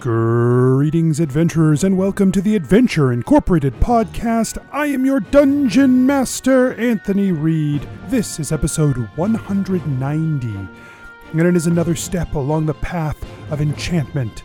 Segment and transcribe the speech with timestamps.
[0.00, 4.56] Greetings, adventurers, and welcome to the Adventure Incorporated podcast.
[4.72, 7.86] I am your dungeon master, Anthony Reed.
[8.06, 14.42] This is episode 190, and it is another step along the path of enchantment.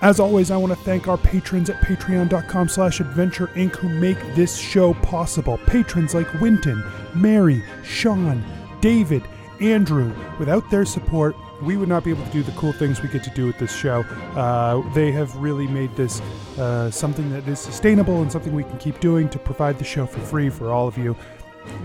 [0.00, 4.18] As always, I want to thank our patrons at patreon.com slash adventure inc who make
[4.34, 5.58] this show possible.
[5.68, 6.82] Patrons like Winton,
[7.14, 8.44] Mary, Sean,
[8.80, 9.22] David,
[9.60, 10.12] Andrew.
[10.40, 13.24] Without their support, we would not be able to do the cool things we get
[13.24, 14.00] to do with this show.
[14.34, 16.20] Uh, they have really made this
[16.58, 20.06] uh, something that is sustainable and something we can keep doing to provide the show
[20.06, 21.16] for free for all of you.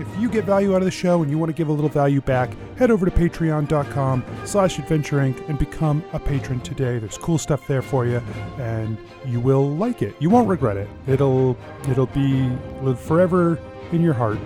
[0.00, 1.88] If you get value out of the show and you want to give a little
[1.88, 6.98] value back, head over to patreon.com slash adventure inc and become a patron today.
[6.98, 8.20] There's cool stuff there for you
[8.58, 10.16] and you will like it.
[10.18, 10.88] You won't regret it.
[11.06, 11.56] It'll
[11.88, 12.50] it'll be
[12.82, 13.60] live forever
[13.92, 14.38] in your heart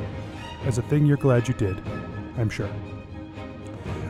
[0.65, 1.81] as a thing you're glad you did.
[2.37, 2.69] I'm sure.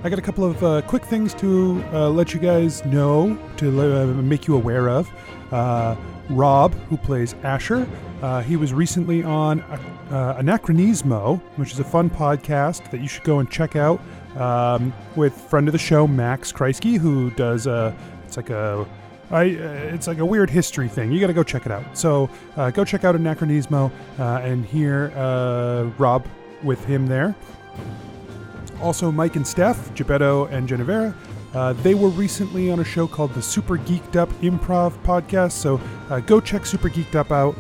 [0.05, 3.69] I got a couple of uh, quick things to uh, let you guys know, to
[3.81, 5.09] uh, make you aware of.
[5.53, 5.95] Uh,
[6.29, 7.87] Rob, who plays Asher,
[8.21, 13.23] uh, he was recently on uh, Anachronismo, which is a fun podcast that you should
[13.23, 14.01] go and check out
[14.37, 17.95] um, with friend of the show Max Kreisky, who does a
[18.25, 18.85] it's like a
[19.31, 21.13] I, it's like a weird history thing.
[21.13, 21.97] You got to go check it out.
[21.97, 25.13] So go check out Anachronismo and hear
[25.97, 26.27] Rob
[26.65, 27.37] with him there.
[28.83, 31.15] Also, Mike and Steph, Gebetto and Genevera,
[31.55, 35.53] uh, they were recently on a show called the Super Geeked Up Improv Podcast.
[35.53, 35.81] So
[36.11, 37.55] uh, go check Super Geeked Up out.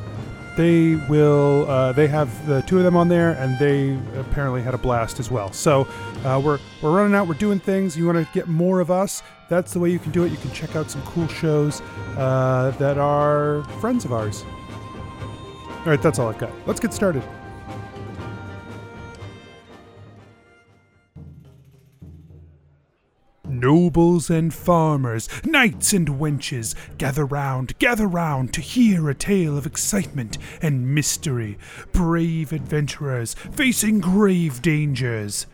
[0.56, 1.66] They will.
[1.68, 5.18] Uh, they have the two of them on there, and they apparently had a blast
[5.18, 5.52] as well.
[5.52, 5.86] So
[6.24, 7.26] uh, we're we're running out.
[7.26, 7.96] We're doing things.
[7.96, 9.22] You want to get more of us?
[9.48, 10.30] That's the way you can do it.
[10.30, 11.80] You can check out some cool shows
[12.16, 14.44] uh, that are friends of ours.
[15.70, 16.50] All right, that's all I've got.
[16.66, 17.22] Let's get started.
[23.52, 29.66] Nobles and farmers, knights and wenches, gather round, gather round to hear a tale of
[29.66, 31.58] excitement and mystery.
[31.92, 35.46] Brave adventurers facing grave dangers.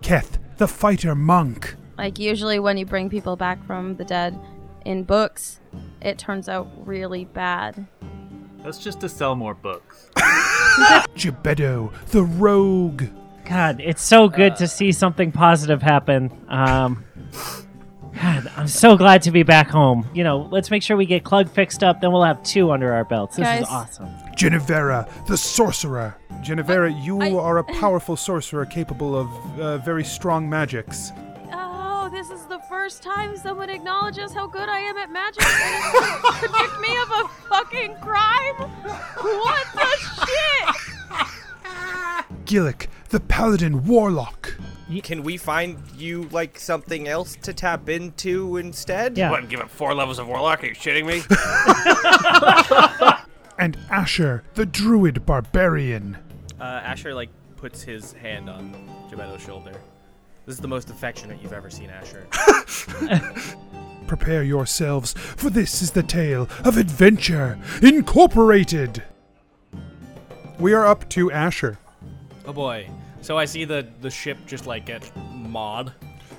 [0.00, 1.76] Keth, the fighter monk.
[1.98, 4.38] Like usually when you bring people back from the dead
[4.84, 5.60] in books,
[6.00, 7.86] it turns out really bad.
[8.64, 10.08] That's just to sell more books.
[10.16, 13.04] Gebetto, the rogue.
[13.44, 16.30] God, it's so good to see something positive happen.
[16.48, 17.04] Um,
[18.20, 20.06] God, I'm so glad to be back home.
[20.14, 22.92] You know, let's make sure we get Clug fixed up, then we'll have two under
[22.92, 23.36] our belts.
[23.36, 23.62] This Guys.
[23.62, 24.08] is awesome.
[24.36, 26.14] Genevera, the sorcerer.
[26.42, 29.28] Genevera, you I- are a powerful sorcerer capable of
[29.60, 31.10] uh, very strong magics.
[31.52, 35.84] Oh, this is the first time someone acknowledges how good I am at magic and
[35.86, 38.54] is going to convict me of a fucking crime?
[39.22, 39.88] What the
[40.26, 41.26] shit?
[42.44, 44.54] Gillick, the paladin warlock.
[45.00, 49.16] Can we find you like something else to tap into instead?
[49.16, 49.30] Yeah.
[49.30, 50.62] What, and give it four levels of Warlock?
[50.62, 51.22] Are you shitting me?
[53.58, 56.16] And Asher, the druid barbarian.
[56.60, 58.72] Uh, Asher like puts his hand on
[59.08, 59.72] Gebetto's shoulder.
[60.46, 62.26] This is the most affectionate you've ever seen Asher.
[64.08, 69.04] Prepare yourselves, for this is the tale of Adventure Incorporated.
[70.58, 71.78] We are up to Asher.
[72.44, 72.88] oh boy.
[73.22, 75.92] So I see the the ship just like get mauled.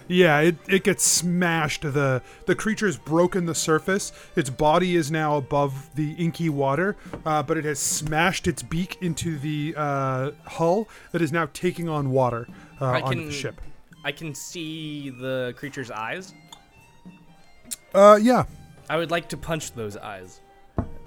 [0.09, 1.81] Yeah, it, it gets smashed.
[1.81, 4.11] The the creature's broken the surface.
[4.35, 8.97] Its body is now above the inky water, uh, but it has smashed its beak
[9.01, 12.47] into the uh, hull that is now taking on water
[12.81, 13.61] uh, I onto can the ship.
[14.03, 16.33] I can see the creature's eyes.
[17.93, 18.43] Uh, yeah.
[18.89, 20.41] I would like to punch those eyes.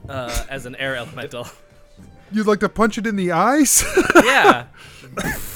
[0.08, 1.48] Uh, as an air elemental.
[2.32, 3.84] You'd like to punch it in the eyes?
[4.24, 4.66] yeah.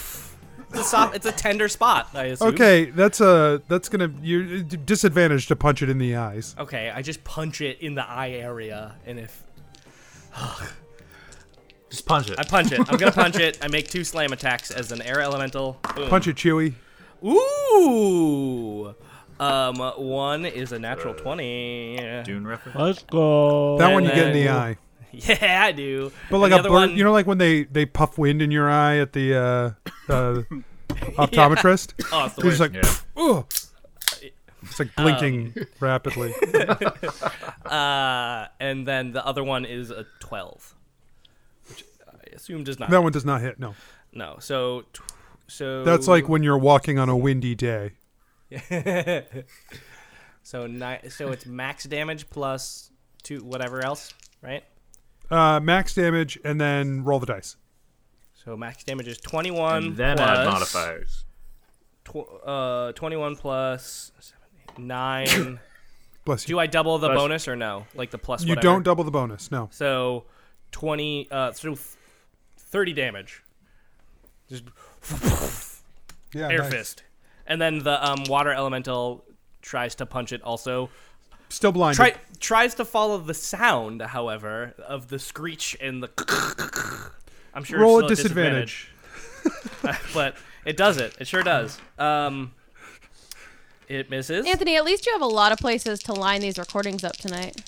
[0.71, 2.49] It's a soft, it's a tender spot, I assume.
[2.55, 6.55] okay, that's a that's gonna you're disadvantage to punch it in the eyes.
[6.59, 9.43] Okay, I just punch it in the eye area, and if
[11.91, 12.39] Just punch it.
[12.39, 13.59] I punch it, I'm gonna punch it.
[13.61, 15.79] I make two slam attacks as an air elemental.
[15.97, 16.09] Boom.
[16.09, 16.75] Punch it, Chewy.
[17.25, 18.95] Ooh.
[19.41, 21.97] Um, one is a natural twenty.
[22.25, 22.79] Dune reference.
[22.79, 23.77] Let's go.
[23.79, 24.77] That And one you get in the eye.
[25.29, 26.13] Yeah, I do.
[26.31, 28.71] But like a bird, one- you know, like when they they puff wind in your
[28.71, 29.71] eye at the uh,
[30.13, 30.43] uh,
[31.19, 31.95] optometrist.
[32.13, 32.77] Oh, it's the just like,
[33.17, 33.47] ugh.
[34.63, 36.35] It's like blinking rapidly.
[37.65, 40.75] uh, and then the other one is a twelve,
[41.69, 42.91] which I assume does not.
[42.91, 43.59] That one does not hit.
[43.59, 43.75] No,
[44.13, 44.37] No.
[44.39, 45.01] So, tw-
[45.49, 47.93] so that's like when you're walking on a windy day.
[50.43, 52.91] so ni- So it's max damage plus
[53.23, 54.13] two whatever else,
[54.43, 54.65] right?
[55.31, 57.57] Uh, max damage, and then roll the dice.
[58.45, 59.85] So max damage is twenty-one.
[59.85, 61.25] And then plus, add modifiers.
[62.05, 63.37] Tw- uh, twenty-one
[64.79, 65.61] 9.
[66.25, 66.55] Bless you.
[66.55, 67.87] Do I double the Bless- bonus or no?
[67.95, 68.43] Like the plus.
[68.45, 68.63] you whatever?
[68.63, 69.51] don't double the bonus.
[69.51, 69.69] No.
[69.73, 70.25] So,
[70.73, 71.29] twenty.
[71.31, 71.77] Uh, so
[72.59, 73.43] thirty damage.
[74.49, 74.65] Just
[76.35, 76.49] Yeah.
[76.49, 76.71] air nice.
[76.73, 77.03] fist,
[77.47, 79.25] and then the um, water elemental
[79.63, 80.43] tries to punch it.
[80.43, 80.91] Also,
[81.51, 81.97] Still blind.
[81.97, 87.11] try tries to follow the sound, however, of the screech and the.
[87.55, 87.81] I'm sure.
[87.81, 88.89] Roll it's at still disadvantage.
[89.43, 91.17] disadvantage, but it does it.
[91.21, 91.79] It sure does.
[91.99, 92.53] Um,
[93.89, 94.47] it misses.
[94.47, 97.61] Anthony, at least you have a lot of places to line these recordings up tonight.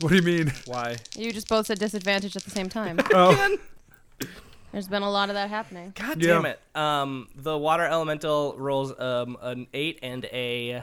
[0.00, 0.52] What do you mean?
[0.66, 0.96] Why?
[1.16, 2.98] You just both said disadvantage at the same time.
[3.14, 3.56] Oh,
[4.72, 5.92] There's been a lot of that happening.
[5.94, 6.34] God Yeah.
[6.34, 6.60] damn it.
[6.74, 10.82] Um, the water elemental rolls um an eight and a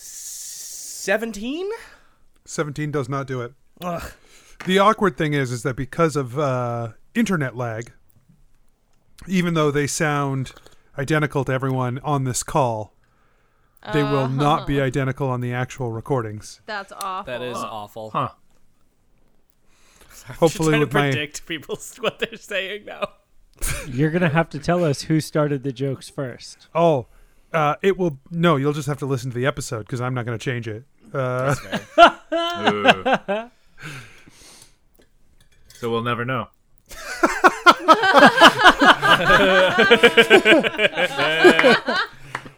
[0.00, 1.70] seventeen.
[2.46, 3.52] 17 does not do it.
[3.80, 4.12] Ugh.
[4.66, 7.92] The awkward thing is, is that because of uh, internet lag,
[9.28, 10.52] even though they sound
[10.98, 12.94] identical to everyone on this call,
[13.92, 16.60] they will not be identical on the actual recordings.
[16.66, 17.32] That's awful.
[17.32, 18.10] That is awful.
[18.10, 18.30] Huh.
[20.38, 23.12] Hopefully, trying with to my predict people's what they're saying now.
[23.86, 26.68] You're gonna have to tell us who started the jokes first.
[26.74, 27.06] oh,
[27.52, 28.56] uh, it will no.
[28.56, 30.84] You'll just have to listen to the episode because I'm not going to change it.
[31.12, 31.54] Uh,
[35.74, 36.48] so we'll never know.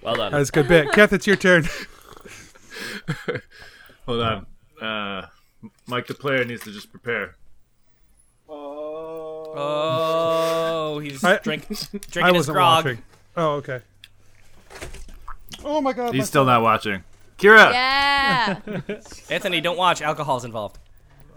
[0.02, 0.32] Well done.
[0.32, 0.90] that's a good bit.
[0.92, 1.64] Kath, it's your turn.
[4.06, 4.46] Hold on.
[4.80, 5.26] Uh,
[5.86, 7.36] Mike the player needs to just prepare.
[9.54, 11.74] Oh, he's I- drink, I
[12.10, 12.84] drinking his wasn't grog.
[12.84, 13.02] watching.
[13.36, 13.80] Oh, okay.
[15.64, 16.10] Oh my god.
[16.10, 17.04] my He's still not watching.
[17.38, 17.72] Kira.
[17.72, 18.58] Yeah.
[19.30, 20.02] Anthony, don't watch.
[20.02, 20.78] Alcohol's involved.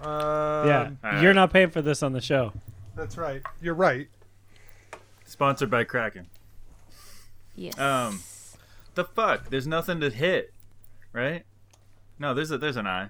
[0.02, 1.24] Um, yeah, alright.
[1.24, 2.54] you're not paying for this on the show.
[2.96, 3.42] That's right.
[3.62, 4.08] You're right.
[5.26, 6.28] Sponsored by Kraken.
[7.56, 7.78] yes.
[7.80, 8.22] Um,
[8.94, 9.50] the fuck?
[9.50, 10.54] There's nothing to hit,
[11.12, 11.44] right?
[12.20, 13.10] No, there's a there's an eye.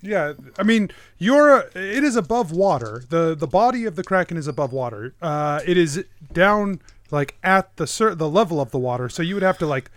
[0.00, 3.04] Yeah, I mean, you're it is above water.
[3.08, 5.14] the The body of the kraken is above water.
[5.22, 6.80] Uh, it is down
[7.12, 9.90] like at the cer- the level of the water, so you would have to like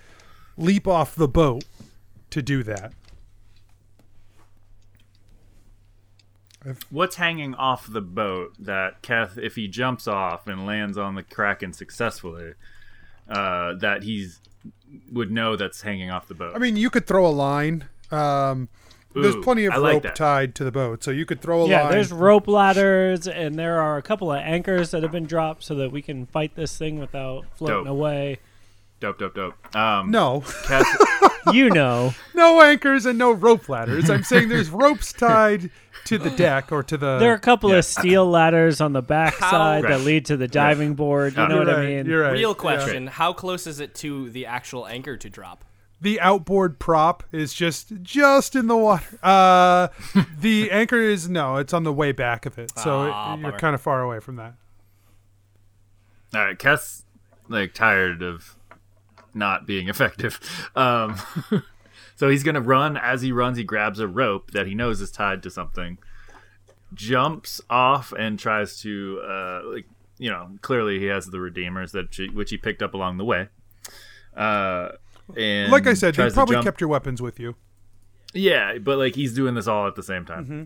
[0.58, 1.64] leap off the boat
[2.30, 2.94] to do that.
[6.90, 11.22] What's hanging off the boat that Keth, if he jumps off and lands on the
[11.24, 12.54] Kraken successfully,
[13.30, 14.42] uh, that he's
[15.12, 16.56] would know that's hanging off the boat?
[16.56, 17.86] I mean, you could throw a line.
[18.12, 18.70] Um,
[19.16, 20.16] there's plenty of I rope that.
[20.16, 21.92] tied to the boat, so you could throw a Yeah, line.
[21.92, 25.76] there's rope ladders, and there are a couple of anchors that have been dropped so
[25.76, 27.88] that we can fight this thing without floating Dope.
[27.88, 28.40] away.
[29.00, 29.76] dope, dope, dope.
[29.76, 30.88] Um, no, Keth,
[31.54, 34.10] You know, no anchors and no rope ladders.
[34.10, 35.70] I'm saying there's ropes tied
[36.06, 37.18] to the deck or to the.
[37.20, 37.78] there are a couple yeah.
[37.78, 39.90] of steel ladders on the back side Right.
[39.92, 41.36] that lead to the diving board.
[41.36, 41.48] You Yeah.
[41.48, 42.06] know You're what right, I mean?
[42.08, 42.32] You're right.
[42.34, 42.56] Real yeah.
[42.56, 45.64] question: How close is it to the actual anchor to drop?
[46.06, 49.18] The outboard prop is just just in the water.
[49.24, 49.88] Uh,
[50.40, 53.44] the anchor is no, it's on the way back of it, so it- Ah, you're
[53.48, 53.58] bummer.
[53.60, 54.54] kind of far away from that.
[56.36, 57.04] all right, Keth's
[57.50, 58.56] like tired of
[59.34, 60.40] not being effective.
[60.76, 61.18] Um,
[62.16, 62.98] so he's gonna run.
[62.98, 65.98] As he runs, he grabs a rope that he knows is tied to something,
[66.94, 69.86] jumps off, and tries to uh, like
[70.20, 73.26] you know clearly he has the redeemers that she, which he picked up along the
[73.26, 73.48] way.
[74.38, 74.90] Uh,
[75.36, 77.56] and Like I said, you probably kept your weapons with you.
[78.34, 80.46] Yeah, but like he's doing this all at the same time.
[80.46, 80.64] Mm-hmm.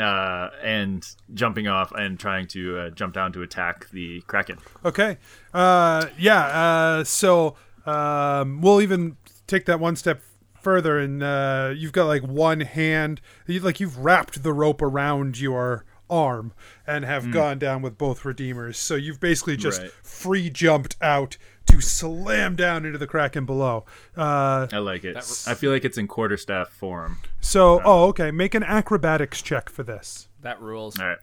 [0.00, 4.56] Uh, and jumping off and trying to uh, jump down to attack the kraken.
[4.84, 5.18] Okay.
[5.52, 6.46] Uh, yeah.
[6.46, 10.22] Uh, so um, we'll even take that one step
[10.62, 15.38] further, and uh, you've got like one hand, you, like you've wrapped the rope around
[15.40, 16.52] your arm
[16.86, 18.76] and have gone down with both redeemers.
[18.78, 19.90] So you've basically just Right.
[20.02, 21.36] free jumped out
[21.70, 23.84] to slam down into the kraken below.
[24.16, 25.16] Uh, I like it.
[25.16, 27.18] I feel like it's in quarterstaff form.
[27.40, 28.30] so, oh, okay.
[28.30, 30.28] Make an acrobatics check for this.
[30.42, 30.98] That rules.
[30.98, 31.18] All right.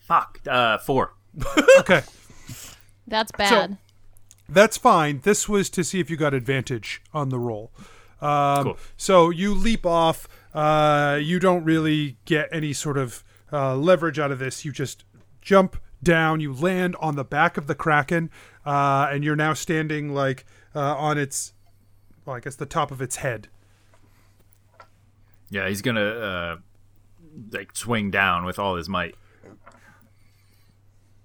[0.00, 0.40] Fuck.
[0.48, 1.14] Uh, four.
[1.80, 2.02] Okay.
[3.06, 3.76] That's bad.
[4.48, 5.20] That's fine.
[5.24, 7.70] This was to see if you got advantage on the roll.
[8.22, 8.78] Um, Cool.
[8.96, 10.28] So you leap off.
[10.54, 13.22] Uh, you don't really get any sort of
[13.54, 14.64] uh, leverage out of this.
[14.64, 15.04] You just
[15.40, 16.40] jump down.
[16.40, 18.30] You land on the back of the kraken,
[18.66, 20.44] uh, and you're now standing like
[20.74, 21.54] uh, on its,
[22.26, 23.48] well, I guess the top of its head.
[25.50, 26.56] Yeah, he's gonna uh,
[27.52, 29.14] like swing down with all his might.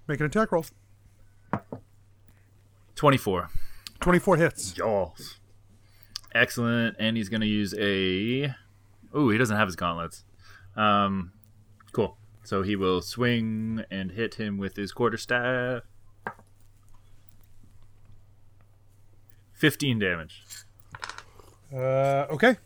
[0.06, 0.66] Make an attack roll.
[2.94, 3.48] Twenty-four.
[3.98, 4.76] Twenty-four hits.
[4.76, 5.14] Y'all.
[6.34, 6.96] Excellent.
[6.98, 8.54] And he's gonna use a.
[9.16, 10.24] Ooh, he doesn't have his gauntlets.
[10.76, 11.32] Um,
[11.92, 12.16] cool.
[12.44, 15.82] So he will swing and hit him with his quarterstaff.
[19.52, 20.42] 15 damage.
[21.72, 22.56] Uh, okay.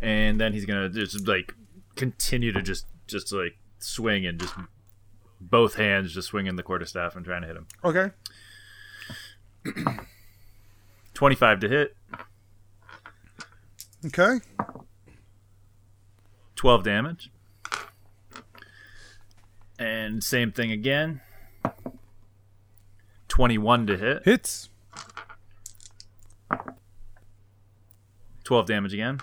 [0.00, 1.54] And then he's gonna just like
[1.94, 4.54] continue to just just like swing and just
[5.40, 7.66] both hands just swinging the quarterstaff and trying to hit him.
[7.84, 8.10] Okay.
[11.14, 11.96] 25 to hit.
[14.06, 14.40] Okay.
[16.60, 17.32] 12 damage.
[19.78, 21.22] And same thing again.
[23.28, 24.68] 21 to hit, Hits.
[28.44, 29.20] 12 damage again.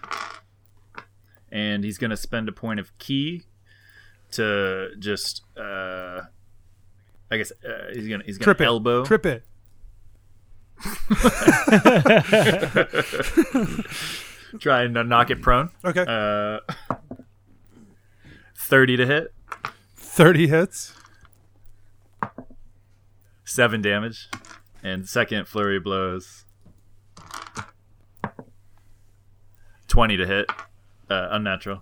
[1.51, 3.43] And he's going to spend a point of ki
[4.31, 6.21] to just uh
[7.29, 9.45] I guess uh, he's going to he's going Trip to elbow Trip it.
[14.59, 15.69] trying to knock it prone.
[15.85, 16.03] Okay.
[16.07, 16.61] Uh
[18.67, 19.33] 30 to hit,
[19.95, 20.93] 30 hits.
[23.45, 24.29] 7 damage.
[24.83, 26.43] And second flurry blows
[29.87, 30.49] 20 to hit,
[31.09, 31.81] uh, unnatural.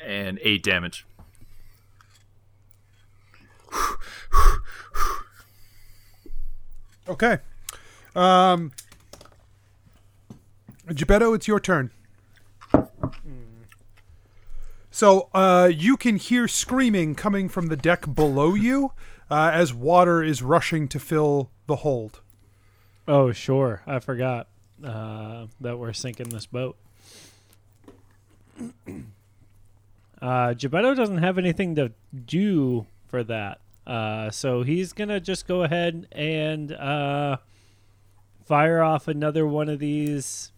[0.00, 1.06] And 8 damage.
[7.08, 7.38] Okay.
[8.16, 8.72] Um,
[10.88, 11.90] Gebetto, it's your turn.
[15.02, 18.92] So uh, you can hear screaming coming from the deck below you
[19.28, 22.20] uh, as water is rushing to fill the hold.
[23.08, 23.82] Oh, sure.
[23.84, 24.46] I forgot
[24.84, 26.76] uh, that we're sinking this boat.
[30.22, 31.90] Uh, Gebetto doesn't have anything to
[32.26, 33.58] do for that.
[33.84, 37.38] Uh, so he's going to just go ahead and uh,
[38.44, 40.52] fire off another one of these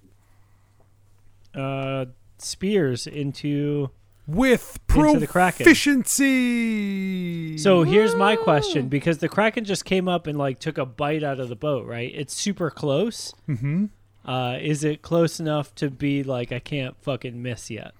[1.54, 2.04] uh,
[2.36, 3.88] spears into.
[4.26, 5.64] With Into the Kraken.
[5.64, 7.58] proficiency.
[7.58, 11.22] So here's my question because the Kraken just came up and like took a bite
[11.22, 12.10] out of the boat, right?
[12.14, 13.34] It's super close.
[13.48, 13.90] Mhm.
[14.24, 17.92] Uh, is it close enough to be like I can't fucking miss yet?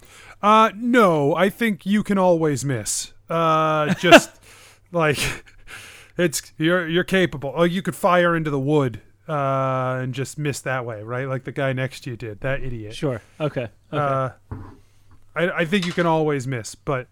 [0.42, 3.12] Uh, no, I think you can always miss.
[3.28, 4.30] Uh, just
[4.92, 5.18] like
[6.16, 7.52] it's you're you're capable.
[7.54, 11.28] Oh, you could fire into the wood uh, and just miss that way, right?
[11.28, 12.40] Like the guy next to you did.
[12.40, 12.94] That idiot.
[12.94, 13.20] Sure.
[13.38, 13.68] Okay.
[13.92, 14.02] Okay.
[14.02, 14.30] Uh,
[15.36, 17.08] I I think you can always miss, but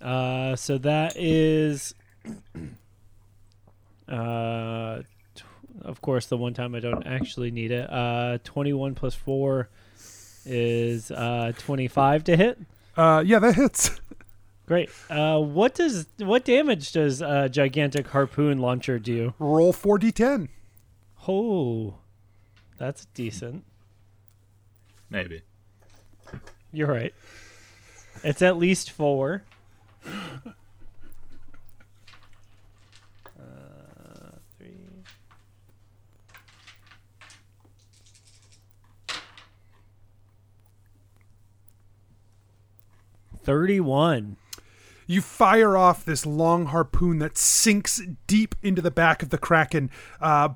[0.00, 1.92] Uh, so that is,
[4.08, 5.02] uh,
[5.34, 5.42] tw-
[5.82, 7.90] of course, the one time I don't actually need it.
[7.90, 9.68] Uh, twenty-one plus four
[10.46, 12.58] is uh twenty-five to hit.
[12.96, 14.00] uh, yeah, that hits.
[14.66, 14.90] Great.
[15.10, 19.32] Uh, what does what damage does a gigantic harpoon launcher do?
[19.38, 20.48] Roll four d10.
[21.26, 21.94] Oh,
[22.76, 23.64] that's decent.
[25.10, 25.42] Maybe.
[26.72, 27.14] You're right.
[28.22, 29.44] It's at least four.
[30.04, 30.10] Uh,
[34.56, 34.74] three.
[43.42, 44.36] Thirty-one.
[45.06, 49.90] You fire off this long harpoon that sinks deep into the back of the kraken.
[50.20, 50.50] Uh,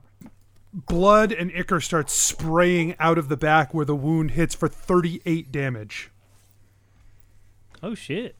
[0.73, 5.53] blood and ichor starts spraying out of the back where the wound hits for 38
[5.53, 6.11] damage.
[7.83, 8.37] Oh shit!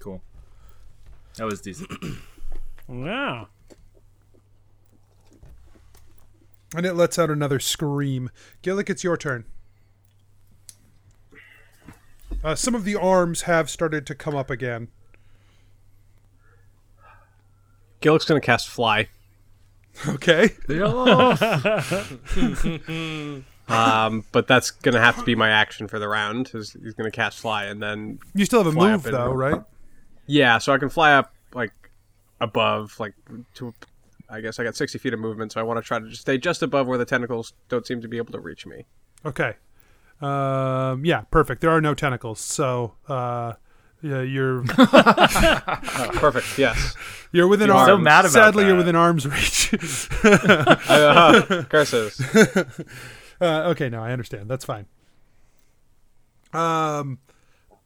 [0.00, 0.22] Cool.
[1.36, 1.90] That was decent.
[2.88, 3.48] Wow.
[6.74, 8.30] And it lets out another scream.
[8.62, 9.44] Gillick, it's your turn.
[12.44, 14.86] Uh, some of the arms have started to come up again.
[18.00, 19.08] Gillick's gonna cast fly.
[20.08, 20.50] Okay.
[23.68, 26.52] Um, but that's gonna have to be my action for the round.
[26.54, 29.14] Is he's gonna cast fly and then You still have a Fly move, up and-
[29.16, 29.60] though, right?
[30.26, 31.72] yeah, so I can fly up like
[32.40, 33.14] above, like
[33.54, 33.74] to.
[34.30, 36.20] I guess I got sixty feet of movement, so I want to try to just
[36.22, 38.84] stay just above where the tentacles don't seem to be able to reach me.
[39.24, 39.54] Okay.
[40.20, 41.60] Um, yeah, perfect.
[41.60, 43.54] There are no tentacles, so uh,
[44.06, 46.58] yeah, you're Oh, perfect.
[46.58, 46.94] Yes.
[47.32, 47.88] you're within You're arms.
[47.88, 49.72] so mad about Sadly, you're within arms reach.
[50.24, 52.20] uh, curses.
[53.40, 54.48] Uh, okay, no, I understand.
[54.48, 54.86] That's fine.
[56.52, 57.18] Um,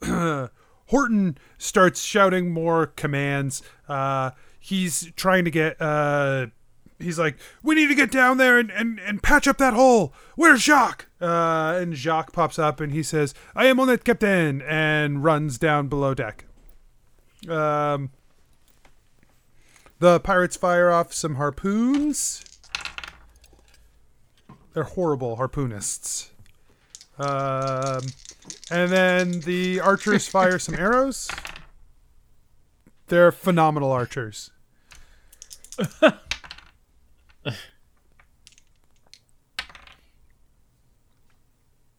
[0.86, 3.62] Horton starts shouting more commands.
[3.88, 5.80] Uh, he's trying to get.
[5.80, 6.46] Uh,
[7.02, 10.14] he's like, "We need to get down there and, and, and patch up that hole.
[10.36, 14.62] Where's Jacques?" Uh, and Jacques pops up and he says, "I am on it, Captain,"
[14.62, 16.44] and runs down below deck.
[17.48, 18.10] Um,
[19.98, 22.44] the pirates fire off some harpoons.
[24.72, 26.30] They're horrible harpoonists.
[27.18, 28.00] Um,
[28.70, 31.28] and then the archers fire some arrows.
[33.08, 34.52] They're phenomenal archers.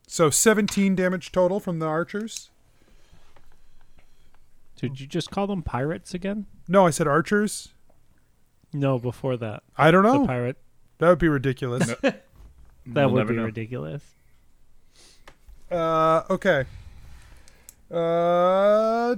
[0.08, 2.50] so 17 damage total from the archers.
[4.76, 6.48] Did you just call them pirates again?
[6.68, 7.70] No, I said archers.
[8.74, 9.64] No, before that.
[9.78, 10.26] I don't The know.
[10.28, 10.58] pirate.
[10.98, 11.94] That would be ridiculous.
[12.84, 13.44] That We'll would be know.
[13.44, 14.02] ridiculous.
[15.70, 16.66] Uh, okay.
[17.92, 19.18] Uh,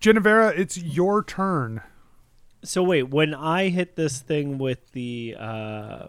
[0.00, 1.80] Genevera, it's your turn.
[2.66, 6.06] So wait, when I hit this thing with the uh,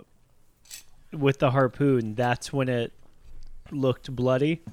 [1.13, 2.93] with the harpoon, that's when it
[3.69, 4.63] looked bloody.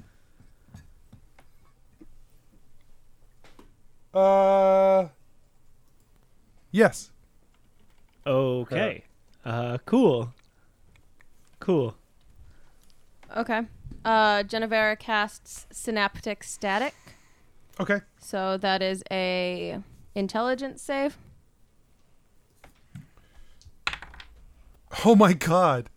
[4.15, 5.09] Uh,
[6.71, 7.11] yes.
[8.25, 9.03] Okay.
[9.45, 10.33] Uh, cool.
[11.59, 11.95] Cool.
[13.37, 13.61] Okay.
[14.03, 16.95] Uh, Genevera casts Synaptic Static.
[17.79, 18.01] Okay.
[18.19, 19.79] So that is a
[20.15, 21.17] intelligence save.
[25.05, 25.89] Oh my god.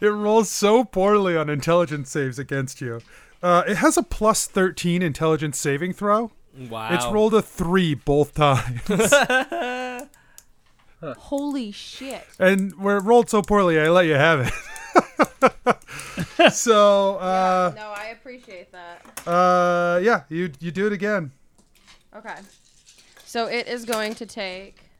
[0.00, 3.00] It rolls so poorly on intelligence saves against you.
[3.42, 6.30] Uh, it has a plus 13 intelligence saving throw.
[6.68, 6.90] Wow.
[6.92, 8.80] It's rolled a 3 both times.
[11.02, 12.24] Holy shit.
[12.38, 14.52] and where it rolled so poorly, I let you have it.
[16.52, 19.26] so, uh, no, I appreciate that.
[19.26, 21.32] uh, yeah, you you do it again.
[22.14, 22.36] Okay.
[23.24, 24.91] So it is going to take.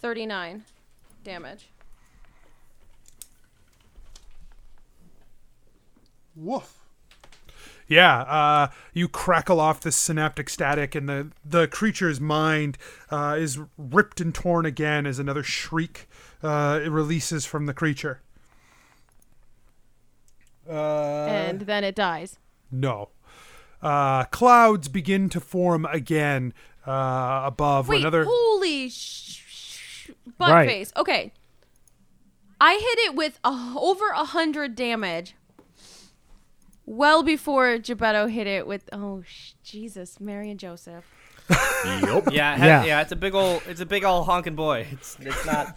[0.00, 0.64] 39
[1.24, 1.68] damage.
[6.36, 6.74] Woof.
[7.88, 12.76] Yeah, uh, you crackle off this synaptic static, and the, the creature's mind
[13.10, 16.06] uh, is ripped and torn again as another shriek
[16.42, 18.20] uh, it releases from the creature.
[20.68, 22.38] Uh, and then it dies.
[22.70, 23.08] No.
[23.80, 26.52] Uh, clouds begin to form again
[26.86, 28.24] uh, above Wait, another.
[28.28, 29.27] Holy sh-
[30.38, 30.68] butt Right.
[30.68, 30.92] face.
[30.96, 31.32] Okay.
[32.60, 35.34] I hit it with a, over a hundred damage.
[36.86, 41.04] Well before Gebetto hit it with oh sh- Jesus, Mary and Joseph.
[41.84, 42.32] Yup.
[42.32, 42.84] Yeah, ha- Yeah.
[42.84, 44.86] yeah, It's a big old, it's a big old honking boy.
[44.90, 45.76] It's, it's not.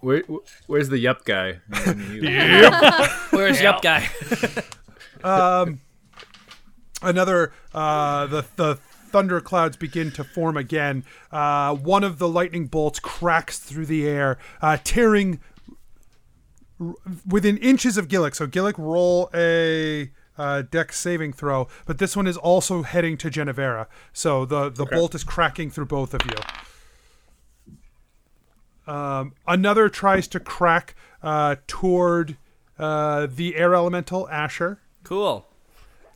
[0.00, 0.22] Where,
[0.66, 1.58] where's the yup guy?
[2.10, 3.10] yep.
[3.30, 4.08] Where's Yup guy?
[5.24, 5.80] Um,
[7.02, 11.04] another uh, the the thunder clouds begin to form again.
[11.30, 15.40] Uh, one of the lightning bolts cracks through the air, uh, tearing
[16.80, 16.94] r-
[17.26, 18.34] within inches of Gillick.
[18.34, 23.30] So Gillick roll a uh, dex saving throw, but this one is also heading to
[23.30, 23.86] Genevera.
[24.12, 26.36] So the the bolt is cracking through both of you.
[28.92, 32.36] Um, another tries to crack uh, toward
[32.78, 35.45] uh, the air elemental Asher cool.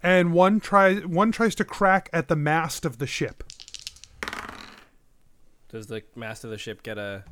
[0.03, 3.45] And one tries one tries to crack at the mast of the ship.
[5.69, 7.25] Does the mast of the ship get a?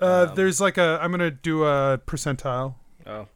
[0.00, 2.74] Uh, there's like a I'm gonna do a percentile.
[3.06, 3.28] Oh,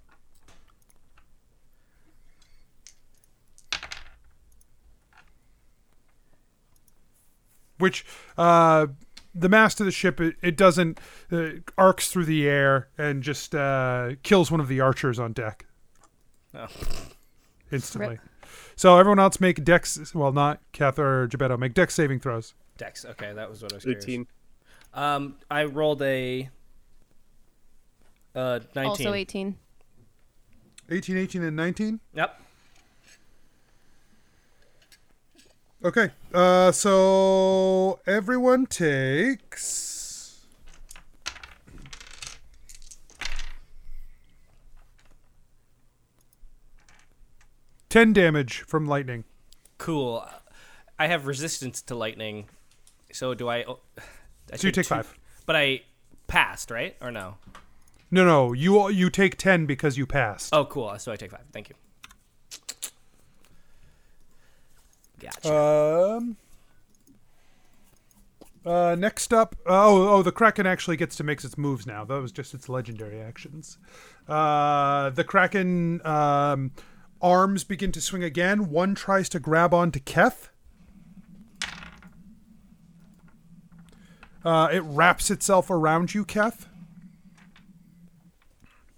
[7.78, 8.04] which
[8.36, 8.86] uh,
[9.34, 10.98] the mast of the ship it, it doesn't
[11.32, 15.66] uh, arcs through the air and just uh, kills one of the archers on deck
[16.54, 16.66] oh.
[17.70, 18.16] instantly.
[18.16, 18.20] Rip.
[18.78, 20.14] So everyone else make dex.
[20.14, 21.58] Well, not Kath or Gebetto.
[21.58, 22.54] Make dex saving throws.
[22.76, 23.04] Dex.
[23.04, 23.82] Okay, that was what I was.
[23.82, 24.04] Curious.
[24.04, 24.26] 18.
[24.94, 26.48] Um, I rolled a.
[28.36, 29.06] Uh, nineteen.
[29.08, 29.56] Also 18.
[30.90, 31.98] 18, 18, and 19.
[32.14, 32.40] Yep.
[35.84, 36.10] Okay.
[36.32, 39.97] Uh, so everyone takes.
[47.88, 49.24] Ten damage from lightning.
[49.78, 50.26] Cool.
[50.98, 52.48] I have resistance to lightning,
[53.12, 53.64] so do I?
[53.64, 53.80] oh,
[54.52, 55.14] I So you take two- five.
[55.46, 55.82] But I
[56.26, 56.96] passed, right?
[57.00, 57.36] Or no?
[58.10, 60.50] No, no, you you take ten because you passed.
[60.52, 60.98] Oh, cool.
[60.98, 61.44] So I take five.
[61.52, 61.74] Thank you.
[65.20, 65.54] Gotcha.
[65.54, 66.36] Um.
[68.66, 72.04] Uh, next up, oh, oh, the Kraken actually gets to make its moves now.
[72.04, 73.78] That was just its legendary actions.
[74.28, 76.72] Uh, the Kraken um,
[77.20, 78.70] arms begin to swing again.
[78.70, 80.50] One tries to grab onto Keth.
[84.44, 86.68] Uh, it wraps itself around you, Keth.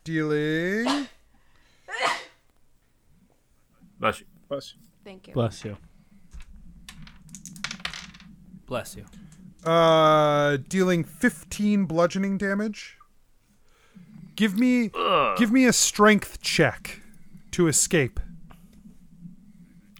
[0.04, 1.08] Dealing
[3.98, 4.26] Bless you.
[4.48, 5.34] Plus, Thank you.
[5.34, 5.76] Bless you.
[8.66, 9.04] Bless you.
[9.64, 12.96] Uh, dealing 15 bludgeoning damage.
[14.36, 14.90] Give me,
[15.36, 17.00] give me a strength check
[17.52, 18.20] to escape.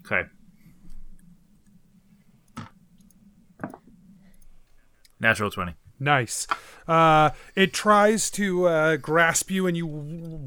[0.05, 0.27] Okay.
[5.19, 5.75] Natural 20.
[5.99, 6.47] Nice.
[6.87, 9.87] Uh, it tries to uh, grasp you, and you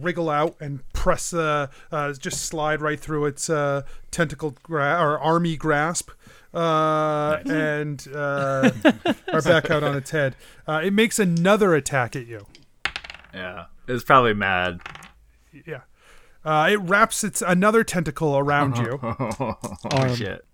[0.01, 5.17] wriggle out and press, uh, uh, just slide right through its uh, tentacle gra- or
[5.21, 6.11] army grasp,
[6.53, 8.73] uh, and uh,
[9.33, 10.35] are back out on its head.
[10.67, 12.45] Uh, it makes another attack at you.
[13.33, 13.67] Yeah.
[13.87, 14.81] It's probably mad.
[15.67, 15.83] Yeah.
[16.45, 18.99] Uh, it wraps its another tentacle around you.
[19.03, 20.45] oh, shit.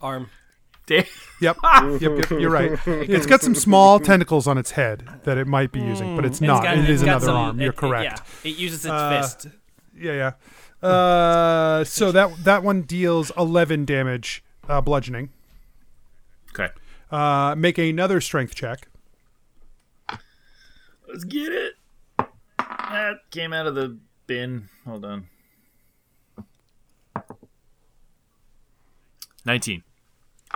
[0.00, 0.30] Arm.
[0.86, 1.04] Damn.
[1.40, 1.56] Yep.
[2.00, 2.78] yep, yep, you're right.
[2.86, 6.38] It's got some small tentacles on its head that it might be using, but it's
[6.40, 6.62] And not.
[6.64, 7.60] got- it is got another some- arm.
[7.60, 8.20] it- You're it- correct.
[8.44, 9.46] yeah, it uses its Uh, fist.
[9.96, 10.32] Yeah,
[10.82, 10.86] yeah.
[10.86, 15.30] Uh, so that that one deals 11 damage, uh, bludgeoning.
[16.50, 16.68] Okay.
[17.10, 18.86] Uh, make another strength check.
[21.08, 21.74] Let's get it.
[22.58, 24.68] That came out of the bin.
[24.86, 25.26] Hold on.
[29.44, 29.82] 19.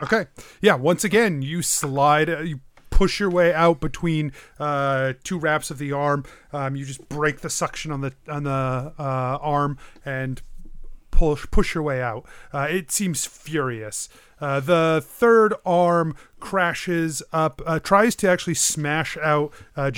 [0.03, 0.27] Okay.
[0.61, 0.75] Yeah.
[0.75, 2.29] Once again, you slide.
[2.29, 6.25] Uh, you push your way out between uh, two wraps of the arm.
[6.53, 10.41] Um, you just break the suction on the on the uh, arm and
[11.11, 12.25] push push your way out.
[12.53, 14.09] Uh, it seems furious.
[14.41, 19.91] Uh, the third arm crashes up, uh, tries to actually smash out uh,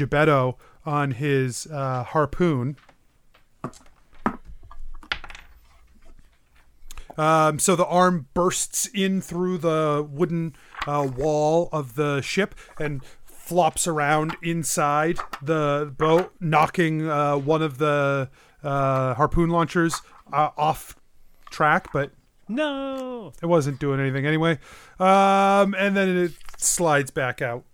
[0.84, 2.76] on his harpoon.
[7.18, 10.54] Um, so the arm bursts in through the wooden
[10.86, 17.78] uh, wall of the ship and flops around inside the boat, knocking uh, one of
[17.78, 18.28] the
[18.62, 20.00] uh, harpoon launchers
[20.32, 20.96] uh, off
[21.50, 22.10] track, but
[22.48, 23.32] No.
[23.40, 24.58] it wasn't doing anything anyway.
[24.98, 27.64] Um, and then it slides back out.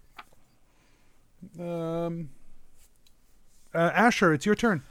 [1.58, 2.30] Um,
[3.74, 4.82] uh, Asher, it's your turn.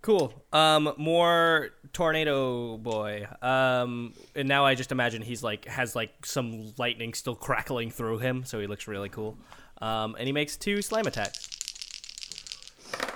[0.00, 0.32] Cool.
[0.52, 3.26] Um, more tornado boy.
[3.40, 8.18] Um, and now I just imagine he's like has like some lightning still crackling through
[8.18, 9.36] him, so he looks really cool.
[9.80, 11.48] Um, and he makes two slam attacks.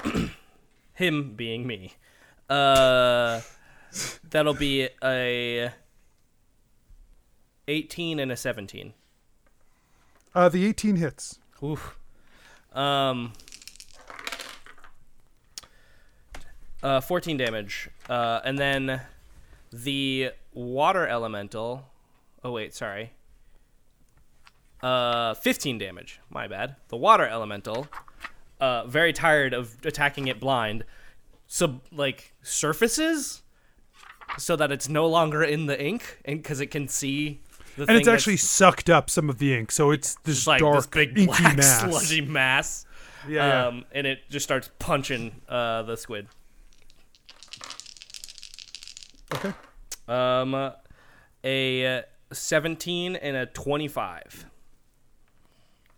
[0.94, 1.94] him being me.
[2.48, 3.40] Uh,
[4.30, 5.72] that'll be a
[7.68, 8.94] eighteen and a seventeen.
[10.36, 11.38] Uh, the 18 hits.
[11.62, 11.98] Oof.
[12.74, 13.32] Um.
[16.86, 17.88] Uh, 14 damage.
[18.08, 19.00] Uh, and then
[19.72, 21.84] the water elemental.
[22.44, 23.12] Oh, wait, sorry.
[24.80, 26.20] Uh, 15 damage.
[26.30, 26.76] My bad.
[26.86, 27.88] The water elemental,
[28.60, 30.84] uh, very tired of attacking it blind,
[31.48, 33.42] sub, like, surfaces
[34.38, 37.40] so that it's no longer in the ink and because it can see
[37.76, 40.46] the thing And it's actually sucked up some of the ink, so it's this just
[40.46, 41.80] like dark, this big inky black mass.
[41.80, 42.86] sludgy mass.
[43.28, 43.66] Yeah, yeah.
[43.66, 46.28] Um, and it just starts punching uh, the squid.
[49.34, 49.52] Okay.
[50.08, 50.72] Um,
[51.42, 54.46] a uh, 17 and a 25.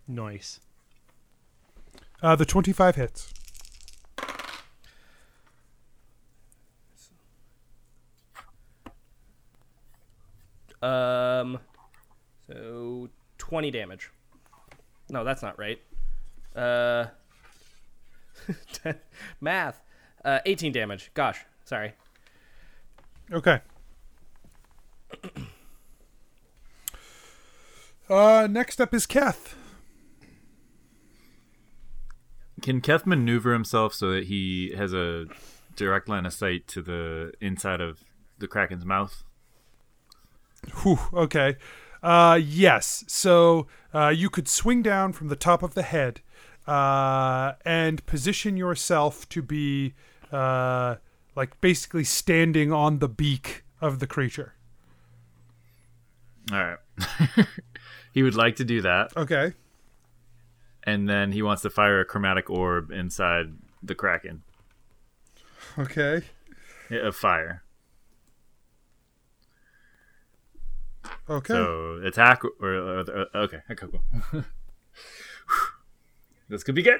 [0.07, 0.59] Nice.
[2.21, 3.33] Uh, the 25 hits.
[10.81, 11.59] Um,
[12.47, 14.11] so 20 damage.
[15.09, 15.79] No, that's not right.
[16.55, 17.05] Uh,
[19.41, 19.81] math.
[20.23, 21.11] Uh, 18 damage.
[21.13, 21.93] Gosh, sorry.
[23.31, 23.61] Okay.
[28.09, 29.55] Uh, next up is Keth.
[32.63, 35.27] Can Keth maneuver himself so that he has a
[35.75, 38.03] direct line of sight to the inside of
[38.39, 39.23] the Kraken's mouth?
[40.81, 41.57] Whew, okay.
[42.01, 43.03] Uh, yes.
[43.07, 46.21] So uh, you could swing down from the top of the head
[46.67, 49.93] uh, and position yourself to be
[50.31, 50.95] uh,
[51.39, 54.55] like basically standing on the beak of the creature.
[56.51, 57.47] All right.
[58.13, 59.53] he would like to do that, Okay.
[60.83, 64.43] and then he wants to fire a chromatic orb inside the Kraken
[65.77, 66.23] Okay.
[66.89, 67.63] Yeah, of fire.
[71.29, 71.53] Okay.
[71.53, 74.43] So attack or, or, or okay, okay, cool.
[76.49, 76.99] this could be good.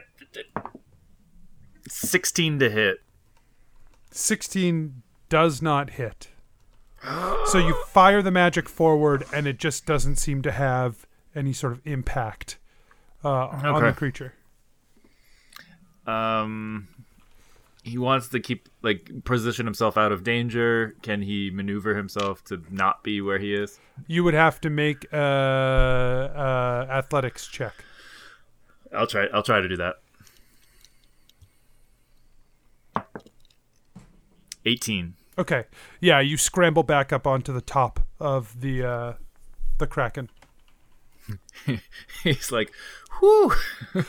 [1.89, 2.99] Sixteen to hit.
[4.11, 6.27] 16 does not hit.
[7.45, 11.71] so you fire the magic forward, and it just doesn't seem to have any sort
[11.73, 12.57] of impact
[13.23, 13.91] uh, on the Okay.
[13.97, 14.33] creature.
[16.07, 16.87] Um,
[17.83, 20.95] he wants to keep like position himself out of danger.
[21.03, 23.79] Can he maneuver himself to not be where he is?
[24.07, 25.17] You would have to make a
[26.89, 27.73] uh, athletics check.
[28.95, 29.27] I'll try.
[29.33, 29.97] I'll try to do that.
[34.65, 35.15] Eighteen.
[35.37, 35.65] Okay.
[36.01, 39.13] Yeah, you scramble back up onto the top of the uh,
[39.77, 40.29] the kraken.
[42.23, 42.71] He's like,
[43.19, 43.53] whew.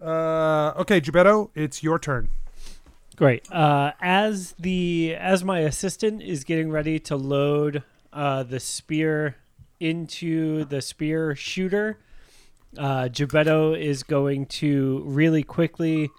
[0.00, 2.30] Uh, okay, Gebetto, it's your turn.
[3.16, 3.50] Great.
[3.52, 9.36] Uh, as the as my assistant is getting ready to load uh, the spear
[9.78, 11.98] into the spear shooter,
[12.78, 16.10] uh, Gebetto is going to really quickly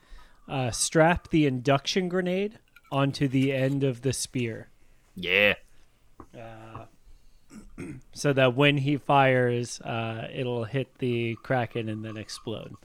[0.47, 2.60] uh, strap the induction grenade
[2.91, 4.69] onto the end of the spear,
[5.15, 5.54] Yeah.
[8.13, 12.75] so that when he fires, uh, it'll hit the kraken and then explode.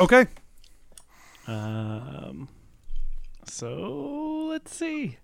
[0.00, 0.26] Okay.
[1.46, 2.48] Um,
[3.44, 5.18] so let's see.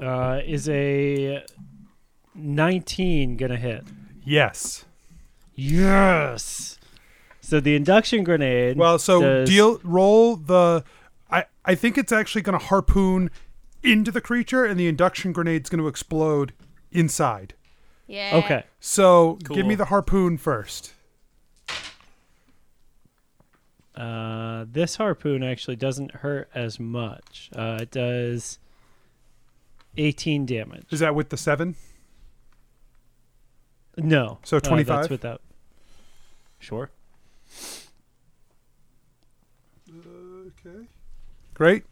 [0.00, 1.44] Uh, is a
[2.34, 3.84] 19 gonna hit?
[4.24, 4.84] Yes.
[5.54, 6.77] Yes.
[7.48, 8.76] So the induction grenade.
[8.76, 10.84] Well, so does- deal roll the.
[11.30, 13.30] I I think it's actually going to harpoon
[13.82, 16.52] into the creature, and the induction grenade's going to explode
[16.92, 17.54] inside.
[18.06, 18.32] Yeah.
[18.44, 18.64] Okay.
[18.80, 20.92] So give me the harpoon first.
[23.94, 27.48] Uh, this harpoon actually doesn't hurt as much.
[27.56, 28.58] Uh, it does
[29.96, 30.84] 18 damage.
[30.90, 31.76] Is that with the seven?
[33.96, 34.38] No.
[34.44, 34.96] So uh, 25?
[34.96, 35.40] that's without.
[36.58, 36.90] Sure.
[39.90, 40.86] Okay.
[41.54, 41.84] Great.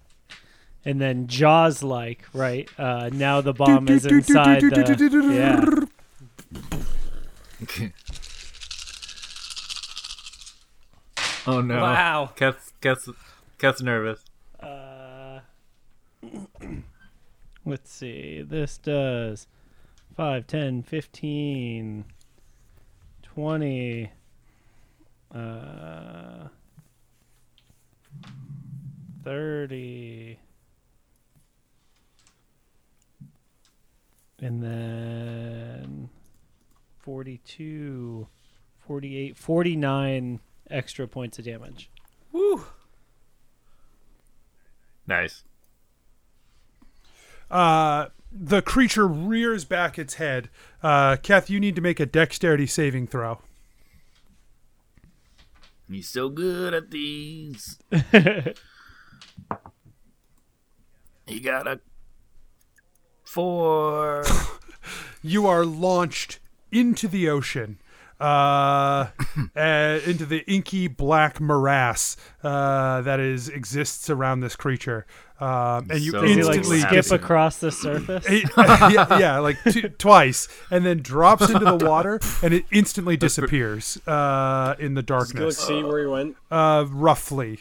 [0.84, 2.68] And then Jaws like, right?
[2.78, 5.86] Uh, now the bomb is inside the.
[7.68, 7.86] Yeah.
[11.46, 11.80] Oh no.
[11.80, 12.30] Wow.
[12.34, 13.08] Cat's cat's
[13.58, 14.20] cat's nervous.
[14.60, 15.40] Uh,
[17.64, 18.42] let's see.
[18.42, 19.46] This does
[20.16, 22.04] 5, 10, 15,
[23.22, 24.10] 20,
[25.36, 26.48] uh,
[29.24, 30.38] 30.
[34.40, 36.10] And then
[36.98, 38.26] 42,
[38.86, 41.90] 48, 49 extra points of damage.
[42.32, 42.64] Woo.
[45.06, 45.44] Nice.
[47.50, 50.50] Uh, the creature rears back its head.
[50.82, 53.38] Uh, Kath, you need to make a dexterity saving throw.
[55.88, 57.78] He's so good at these.
[61.26, 61.80] he got a
[63.24, 64.24] four.
[65.22, 66.38] You are launched
[66.70, 67.80] into the ocean.
[68.18, 69.08] Uh,
[69.56, 75.06] uh, into the inky black morass uh, that is exists around this creature,
[75.38, 78.24] um, and you So Does he like instantly skip across the surface?
[78.26, 83.18] It- yeah, yeah, like t- twice, and then drops into the water, and it instantly
[83.18, 85.58] disappears uh, in the Does Gillick darkness.
[85.58, 86.36] see where he went?
[86.50, 87.60] Uh, roughly,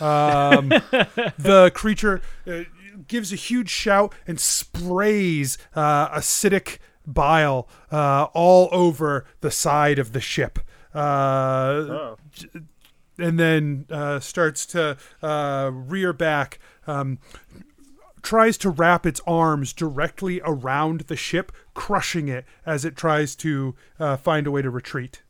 [0.00, 0.68] um,
[1.38, 2.62] the creature uh,
[3.08, 10.12] gives a huge shout and sprays uh, acidic bile uh, all over the side of
[10.12, 10.58] the ship.
[10.94, 10.98] Uh,
[11.88, 12.16] Oh.
[13.18, 17.18] and then uh, starts to uh, rear back, um,
[18.22, 23.74] tries to wrap its arms directly around the ship, crushing it as it tries to
[23.98, 25.21] uh, find a way to retreat.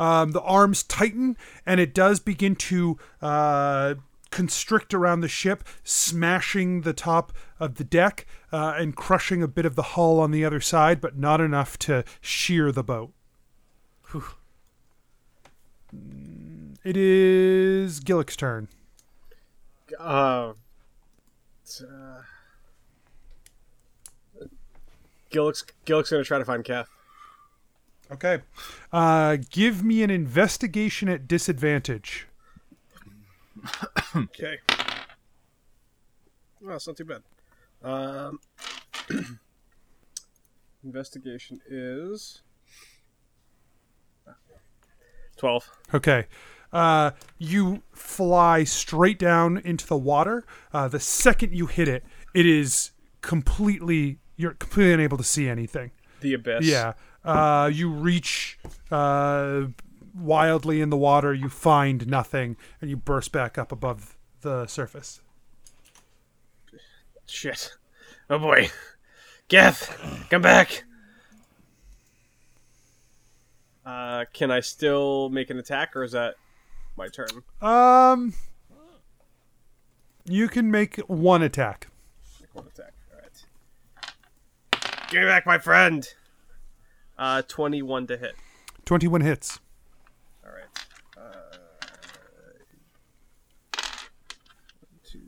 [0.00, 1.36] Um, the arms tighten,
[1.66, 3.94] and it does begin to uh,
[4.30, 9.66] constrict around the ship, smashing the top of the deck uh, and crushing a bit
[9.66, 13.12] of the hull on the other side, but not enough to shear the boat.
[15.94, 18.68] Mm, It is Gillick's turn.
[19.98, 20.52] Uh,
[21.82, 22.22] uh,
[25.30, 26.88] Gillick's, Gillick's gonna try to find Kath.
[28.12, 28.40] Okay.
[28.92, 32.26] Uh, give me an investigation at disadvantage.
[34.16, 34.58] Okay.
[36.60, 37.22] Well, that's not too bad.
[37.82, 38.40] Um,
[40.84, 42.42] investigation is
[45.36, 45.70] twelve.
[45.94, 46.26] Okay.
[46.72, 50.44] Uh, you fly straight down into the water.
[50.72, 52.90] Uh, the second you hit it, it is
[53.22, 55.90] completely, you're completely unable to see anything.
[56.20, 56.66] The abyss.
[56.66, 56.92] Yeah.
[57.24, 58.58] Uh, you reach
[58.90, 59.62] uh,
[60.14, 65.20] wildly in the water, you find nothing, and you burst back up above the surface.
[67.26, 67.72] Shit.
[68.28, 68.70] Oh boy.
[69.48, 69.98] Geth,
[70.30, 70.84] come back.
[73.84, 76.36] Uh, can I still make an attack, or is that
[76.96, 77.28] my turn?
[77.60, 78.34] Um,
[80.24, 81.88] you can make one attack.
[82.40, 82.92] Make one attack.
[83.12, 83.44] All right.
[85.10, 86.08] Give me back my friend.
[87.20, 88.34] Uh, twenty-one to hit.
[88.86, 89.60] 21 hits.
[90.44, 90.64] All right.
[91.18, 91.56] Uh,
[95.04, 95.20] two.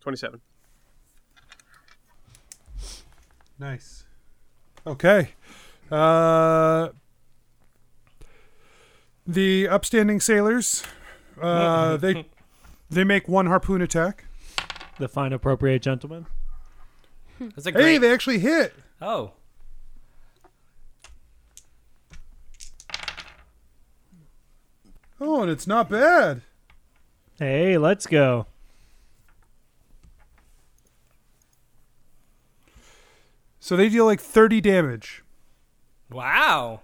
[0.00, 0.40] Twenty-seven.
[3.58, 4.04] Nice.
[4.86, 5.30] Okay.
[5.90, 6.88] Uh,
[9.26, 10.82] the upstanding sailors,
[11.40, 12.26] uh, they
[12.90, 14.24] they make one harpoon attack.
[14.98, 16.26] The fine appropriate gentleman.
[17.40, 18.74] That's a Hey, they actually hit.
[19.02, 19.32] oh,
[25.20, 26.42] Oh, and it's not bad.
[27.38, 28.46] Hey, let's go.
[33.64, 35.24] So they deal like 30 damage.
[36.10, 36.82] wow.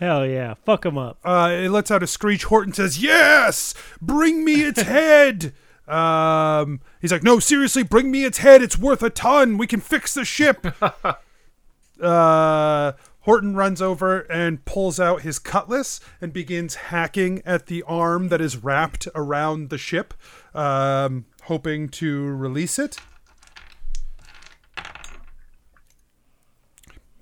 [0.00, 0.54] Hell yeah.
[0.64, 1.18] Fuck him up.
[1.22, 2.44] Uh, it lets out a screech.
[2.44, 5.52] Horton says, "Yes, bring me its head."
[5.86, 8.62] Um, he's like, "No, seriously, bring me its head.
[8.62, 9.58] It's worth a ton.
[9.58, 10.66] We can fix the ship."
[12.00, 18.28] uh, Horton runs over and pulls out his cutlass and begins hacking at the arm
[18.28, 20.14] that is wrapped around the ship,
[20.54, 22.96] um, hoping to release it.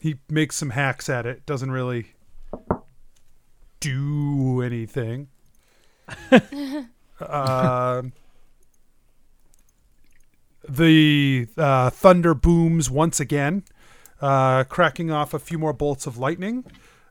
[0.00, 1.44] He makes some hacks at it.
[1.44, 2.14] Doesn't really
[3.80, 5.28] do anything.
[7.20, 8.12] um,
[10.66, 13.62] the uh, thunder booms once again,
[14.22, 16.64] uh, cracking off a few more bolts of lightning.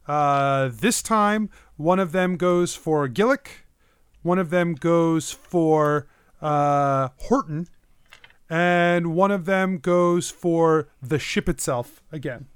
[0.08, 3.66] Uh, this time, one of them goes for Gillick,
[4.24, 6.08] one of them goes for
[6.42, 7.68] uh, Horton,
[8.50, 12.48] and one of them goes for the ship itself again.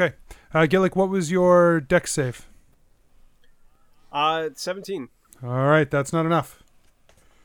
[0.00, 0.14] Okay.
[0.52, 2.46] Uh, Gillick, what was your dex save?
[4.12, 5.08] Uh, seventeen.
[5.42, 6.62] All right, that's not enough.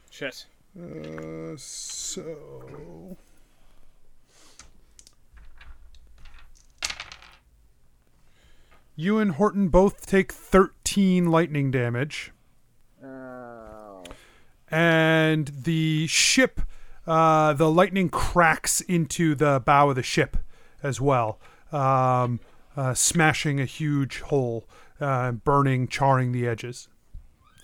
[0.10, 0.46] Shit.
[0.78, 3.18] Uh, so.
[8.98, 12.32] You and Horton both take 13 lightning damage.
[14.72, 16.62] And the ship,
[17.06, 20.38] uh, the lightning cracks into the bow of the ship
[20.82, 21.40] as well,
[21.72, 22.40] um,
[22.76, 24.68] uh, smashing a huge hole,
[25.00, 26.88] uh, burning, charring the edges.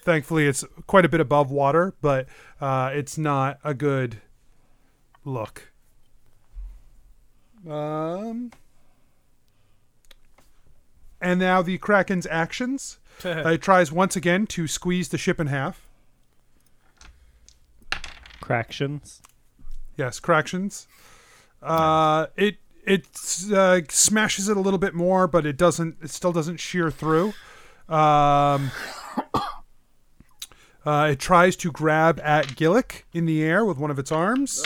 [0.04, 2.28] Thankfully, it's quite a bit above water, but
[2.60, 4.18] uh, it's not a good
[5.24, 5.72] look.
[7.70, 8.52] Um,
[11.22, 12.98] and now the Kraken's actions.
[13.24, 15.88] Uh, it tries once again to squeeze the ship in half.
[18.42, 19.22] Cractions.
[19.98, 20.88] Yes, corrections.
[21.62, 23.06] Uh, it it
[23.54, 25.98] uh, smashes it a little bit more, but it doesn't.
[26.02, 27.34] It still doesn't shear through.
[27.88, 28.72] Um,
[30.86, 34.64] uh, it tries to grab at Gillick in the air with one of its arms.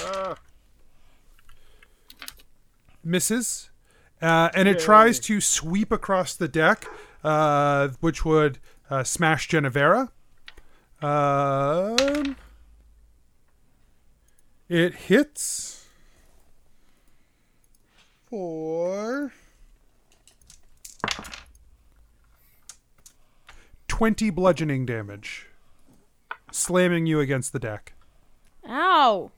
[3.04, 3.69] Misses.
[4.21, 6.86] Uh, and it tries to sweep across the deck,
[7.23, 10.10] uh, which would uh, smash Genevera.
[11.01, 12.36] Um,
[14.69, 15.85] it hits
[18.30, 19.32] for
[23.88, 25.47] 20 bludgeoning damage,
[26.52, 27.93] slamming you against the deck.
[28.68, 29.32] Ow.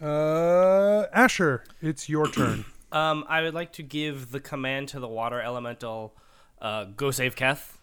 [0.00, 2.64] Uh, Asher, it's your turn.
[2.90, 6.14] Um, I would like to give the command to the water elemental,
[6.58, 7.76] uh, go save Keth.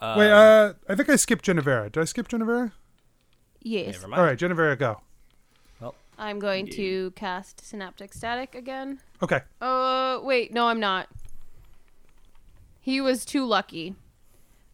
[0.00, 1.92] Um, Wait, uh, I think I skipped Genevera.
[1.92, 2.72] Did I skip Genevera?
[3.60, 3.96] Yes.
[3.96, 4.18] Never mind.
[4.18, 5.02] All right, Genevera, go.
[6.20, 9.00] I'm going to cast Synaptic Static again.
[9.22, 9.40] Okay.
[9.58, 11.08] Uh, wait, no, I'm not.
[12.78, 13.94] He was too lucky.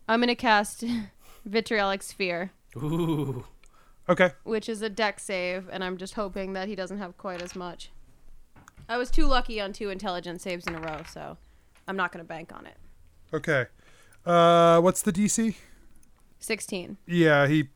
[0.09, 0.82] I'm gonna cast
[1.44, 3.44] Vitriolic Sphere, Ooh.
[4.09, 4.32] Okay.
[4.42, 7.55] which is a dex save, and I'm just hoping that he doesn't have quite as
[7.55, 7.90] much.
[8.88, 11.36] I was too lucky on two intelligence saves in a row, so
[11.86, 12.76] I'm not gonna bank on it.
[13.32, 13.66] Okay.
[14.24, 15.55] Uh, what's the DC?
[16.40, 16.97] 16.
[17.07, 17.68] Yeah, he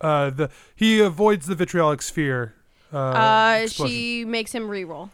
[0.00, 2.54] uh the he avoids the vitriolic sphere.
[2.92, 5.10] Uh, Uh, she makes him re-roll.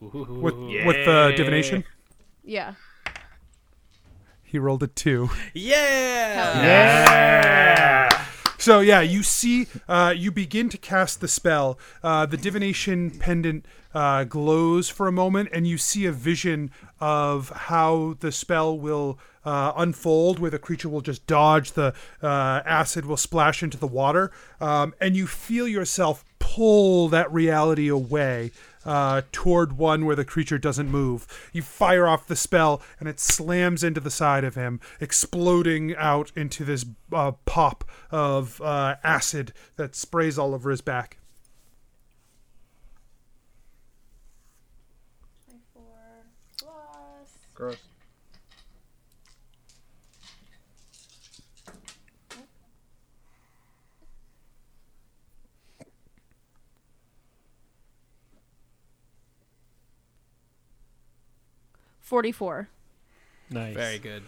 [0.00, 1.84] with with the divination.
[2.44, 2.74] Yeah.
[4.42, 5.30] He rolled a two.
[5.54, 6.62] Yeah.
[6.62, 8.24] Yeah!
[8.58, 11.78] So yeah, you see, uh, you begin to cast the spell.
[12.02, 17.50] Uh, the divination pendant uh, glows for a moment, and you see a vision of
[17.50, 21.92] how the spell will uh, unfold, where the creature will just dodge, the
[22.22, 26.24] uh, acid will splash into the water, um, and you feel yourself
[26.54, 28.52] pull that reality away.
[28.84, 31.48] Uh, toward one where the creature doesn't move.
[31.54, 36.30] You fire off the spell, and it slams into the side of him, exploding out
[36.36, 41.16] into this uh, pop of uh, acid that sprays all over his back.
[47.54, 47.78] Gross.
[62.14, 62.68] Forty-four.
[63.50, 63.74] Nice.
[63.74, 64.22] Very good.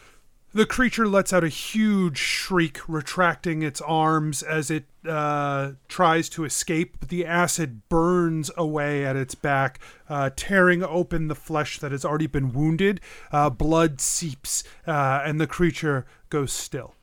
[0.53, 6.45] The creature lets out a huge shriek, retracting its arms as it uh, tries to
[6.45, 6.97] escape.
[6.99, 9.79] But the acid burns away at its back,
[10.09, 13.01] uh, tearing open the flesh that has already been wounded.
[13.31, 16.95] Uh, blood seeps, uh, and the creature goes still.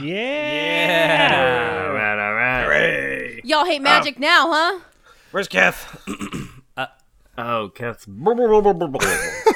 [0.00, 1.88] Yeah.
[1.88, 2.62] All right, all right.
[2.62, 3.40] Hooray.
[3.42, 4.80] Y'all hate magic now, huh?
[5.32, 6.00] Where's Keth?
[7.40, 8.06] Oh, Keth's.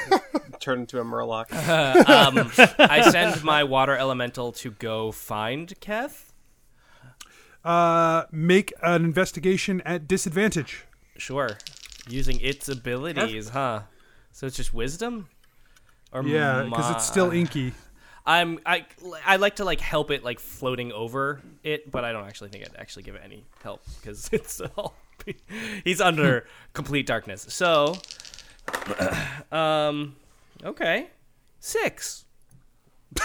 [0.60, 1.46] Turn into a murloc.
[2.12, 6.32] Um, I send my water elemental to go find Keth.
[7.64, 10.84] Uh, make an investigation at disadvantage.
[11.16, 11.50] Sure.
[12.08, 13.82] Using its abilities, huh?
[14.32, 15.28] So it's just wisdom?
[16.12, 17.72] Or Yeah, because it's still inky.
[18.24, 18.86] I'm I
[19.24, 22.64] I like to like help it like floating over it, but I don't actually think
[22.64, 24.94] I'd actually give it any help because it's all
[25.84, 27.46] he's under complete darkness.
[27.48, 27.96] So,
[29.52, 30.16] um,
[30.64, 31.08] okay,
[31.60, 32.24] six.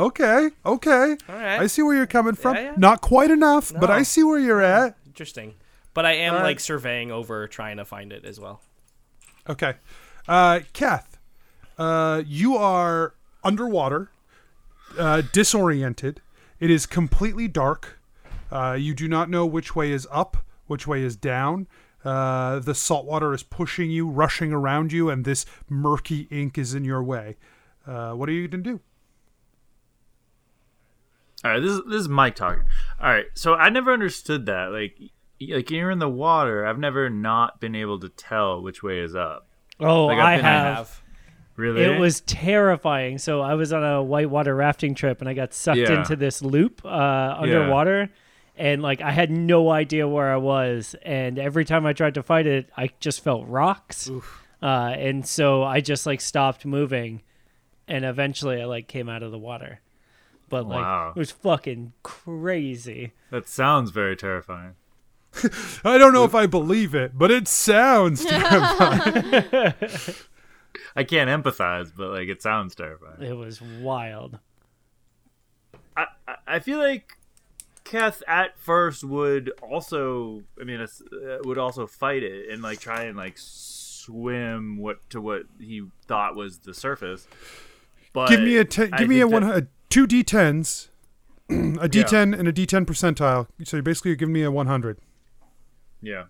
[0.00, 1.16] Okay, okay.
[1.28, 1.60] All right.
[1.60, 2.56] I see where you're coming from.
[2.56, 2.74] Yeah, yeah.
[2.78, 4.96] Not quite enough, but I see where you're at.
[5.06, 5.54] Interesting,
[5.92, 6.42] but I am right.
[6.42, 8.62] like surveying over trying to find it as well.
[9.46, 9.74] Okay.
[10.26, 11.18] Uh, Keth,
[11.76, 14.10] uh, you are underwater,
[14.98, 16.22] uh, disoriented.
[16.58, 18.00] It is completely dark.
[18.50, 21.66] Uh, you do not know which way is up, which way is down.
[22.04, 26.74] Uh, the salt water is pushing you, rushing around you, and this murky ink is
[26.74, 27.36] in your way.
[27.86, 28.80] Uh, what are you going to do?
[31.44, 32.64] All right, this is this is Mike talking.
[33.00, 34.72] All right, so I never understood that.
[34.72, 34.98] Like,
[35.48, 36.66] like you're in the water.
[36.66, 39.46] I've never not been able to tell which way is up.
[39.78, 40.76] Oh, Like, I've I have.
[40.76, 41.02] have.
[41.56, 41.82] Really?
[41.82, 43.18] It was terrifying.
[43.18, 45.98] So I was on a whitewater rafting trip and I got sucked Yeah.
[46.00, 46.88] into this loop uh,
[47.38, 48.10] underwater.
[48.60, 50.94] And like I had no idea where I was.
[51.02, 54.10] And every time I tried to fight it, I just felt rocks.
[54.62, 54.66] Uh,
[54.98, 57.22] and so I just like stopped moving.
[57.88, 59.80] And eventually I like came out of the water.
[60.50, 61.12] But like Wow.
[61.16, 63.12] it was fucking crazy.
[63.30, 64.74] That sounds very terrifying.
[65.84, 69.72] I don't know if I believe it, but it sounds terrifying.
[70.96, 73.22] I can't empathize, but like it sounds terrifying.
[73.22, 74.38] It was wild.
[75.96, 77.16] I, I- I feel like
[77.90, 80.86] Keth at first would also, I mean, uh,
[81.42, 86.36] would also fight it and like try and like swim what to what he thought
[86.36, 87.26] was the surface.
[88.12, 90.86] But give me a ten, I give me a one, a two d10s,
[91.48, 93.48] a d10 and a d10 percentile.
[93.64, 94.98] So basically, you're giving me a 100.
[96.00, 96.24] Yeah.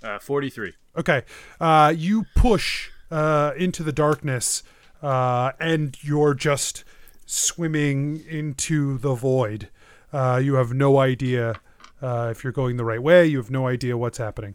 [0.00, 0.74] Uh, forty-three.
[0.96, 1.22] Okay.
[1.58, 4.62] Uh, you push uh, into the darkness,
[5.02, 6.84] uh, and you're just
[7.26, 9.68] swimming into the void.
[10.12, 11.60] Uh, you have no idea
[12.02, 13.26] uh, if you're going the right way.
[13.26, 14.54] You have no idea what's happening.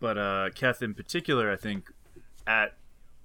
[0.00, 1.90] But uh, Keth in particular, I think,
[2.46, 2.74] at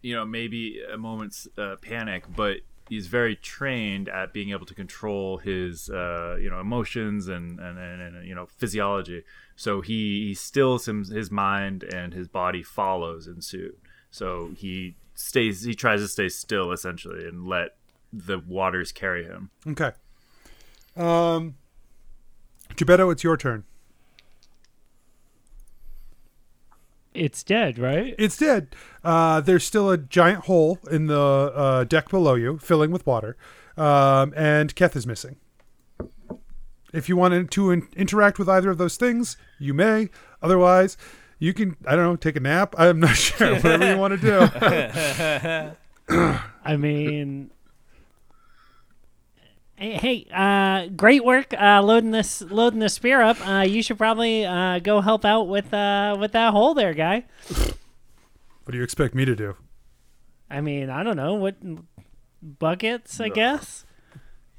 [0.01, 2.57] you know maybe a moment's uh, panic, but
[2.89, 7.77] he's very trained at being able to control his uh, you know emotions and, and,
[7.77, 9.23] and, and you know physiology.
[9.55, 13.77] So he, he stills him, his mind and his body follows in suit.
[14.09, 15.63] So he stays.
[15.63, 17.75] He tries to stay still essentially and let
[18.13, 19.49] the waters carry him.
[19.67, 19.91] Okay.
[20.95, 21.55] Um,
[22.75, 23.63] Gebetto, it's your turn.
[27.13, 28.15] It's dead, right?
[28.17, 28.75] It's dead.
[29.03, 33.37] Uh, there's still a giant hole in the uh, deck below you, filling with water,
[33.77, 35.35] um, and Keth is missing.
[36.91, 40.09] If you wanted to in- interact with either of those things, you may.
[40.41, 40.97] Otherwise,
[41.39, 42.73] You can, I don't know, take a nap.
[42.77, 43.55] I'm not sure.
[43.55, 45.71] Whatever you want to
[46.07, 46.39] do.
[46.65, 47.49] I mean,
[49.83, 53.45] hey, hey, uh, great work uh, loading this loading the spear up.
[53.45, 57.25] Uh, you should probably uh, go help out with uh, with that hole there, guy.
[57.49, 59.57] What do you expect me to do?
[60.49, 61.55] I mean, I don't know what
[62.41, 63.85] buckets, I guess.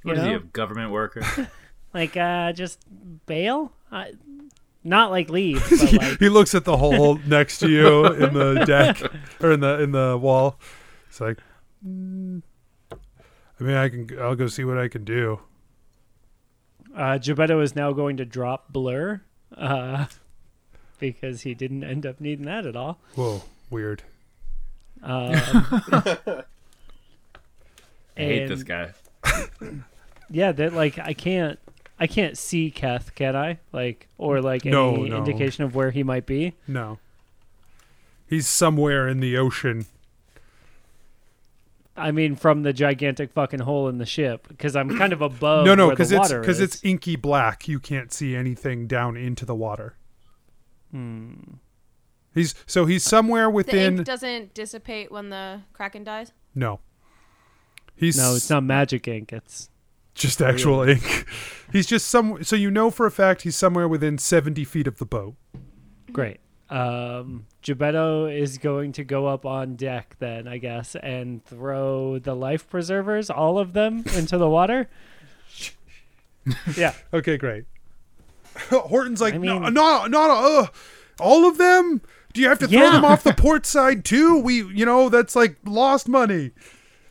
[0.03, 0.39] What you is he, know?
[0.39, 1.23] a government worker?
[1.95, 2.81] Like, uh, just
[3.25, 3.71] bail.
[3.93, 4.07] Uh,
[4.83, 8.65] not like leave, but like He looks at the hole next to you in the
[8.67, 9.01] deck
[9.41, 10.59] or in the in the wall.
[11.09, 11.39] It's like,
[11.87, 12.43] mm,
[13.61, 14.09] I mean, I can.
[14.21, 15.41] I'll go see what I can do.
[16.95, 19.23] uh, Gebetto is now going to drop blur
[19.57, 20.07] uh,
[20.99, 22.99] because he didn't end up needing that at all.
[23.15, 24.03] Whoa, weird.
[25.03, 25.33] Um,
[28.17, 28.93] I hate this guy.
[30.31, 31.59] Yeah, that like I can't
[32.01, 33.59] I can't see Keth, can I?
[33.73, 35.19] Like or like any No, no.
[35.19, 36.55] indication of where he might be.
[36.67, 36.99] No,
[38.27, 39.85] he's somewhere in the ocean.
[41.97, 45.65] I mean, from the gigantic fucking hole in the ship, because I'm kind of above.
[45.65, 47.69] no, no, because because it's because because it's inky black.
[47.69, 49.97] You can't see anything down into the water.
[50.91, 51.35] Hmm.
[52.35, 53.75] He's so he's somewhere within.
[53.75, 53.99] The within.
[53.99, 56.33] ink doesn't dissipate when the kraken dies.
[56.55, 56.81] no,
[57.95, 59.33] he's No, it's not magic ink.
[59.33, 59.71] It's
[60.15, 61.27] just actual ink.
[61.73, 62.43] He's just some.
[62.43, 65.35] So you know for a fact he's somewhere within seventy feet of the boat.
[66.13, 66.41] great.
[66.71, 72.35] Um, Gebetto is going to go up on deck then, I guess, and throw the
[72.35, 74.89] life preservers, all of them, into the water.
[76.77, 76.95] yeah.
[77.13, 77.65] Okay, great.
[78.71, 80.67] Horton's like, I no, mean- no, not uh,
[81.21, 82.01] all of them.
[82.33, 82.91] Do you have to throw Yeah.
[82.93, 84.39] them off the port side too?
[84.41, 86.51] We, you know, that's like lost money.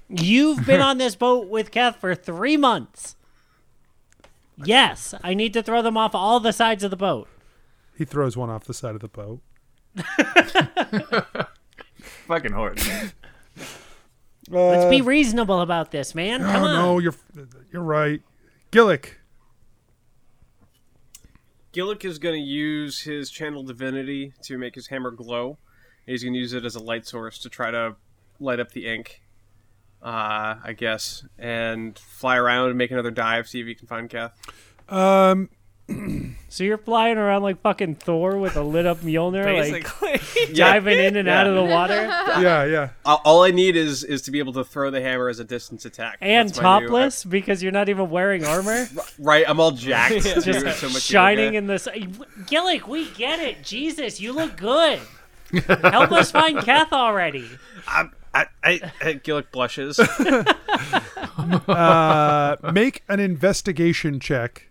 [0.10, 3.16] You've been on this boat with Keth for three months.
[4.64, 7.28] Yes, I need to throw them off all the sides of the boat.
[7.98, 9.42] He throws one off the side of the boat.
[12.28, 13.12] Fucking Horton.
[14.50, 16.42] Let's Uh, be reasonable about this, man.
[16.42, 16.74] Come oh on.
[16.76, 17.16] no, you're
[17.72, 18.22] you're right.
[18.72, 19.14] Gillick,
[21.74, 25.58] Gillick is going to use his channel divinity to make his hammer glow.
[26.06, 27.96] He's going to use it as a light source to try to
[28.40, 29.22] light up the ink,
[30.02, 34.10] uh, I guess, and fly around and make another dive, see if he can find
[34.10, 34.34] Keth.
[34.90, 35.50] um,
[36.54, 41.16] So you're flying around like fucking Thor with a lit up Mjolnir, like diving in
[41.16, 42.90] and out of the water, yeah, yeah.
[43.04, 45.44] All all I need is is to be able to throw the hammer as a
[45.44, 46.20] distance attack.
[46.22, 48.88] and That's my new- topless because you're not even wearing armor,
[49.18, 50.22] right, I'm all jacked.
[50.22, 51.58] just so much shining yoga.
[51.58, 51.88] in this.
[51.88, 53.64] Gillick, we get it.
[53.64, 55.00] Jesus, you look good.
[55.66, 57.50] Help us find Keth already.
[57.88, 58.80] I, I, I,
[59.24, 60.00] Gillick blushes.
[61.68, 64.70] Uh, make an investigation check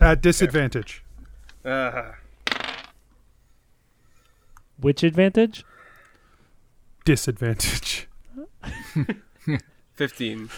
[0.00, 1.02] at disadvantage.
[1.64, 2.12] uh,
[4.78, 5.64] Which advantage?
[7.04, 8.08] Disadvantage.
[9.94, 10.48] Fifteen.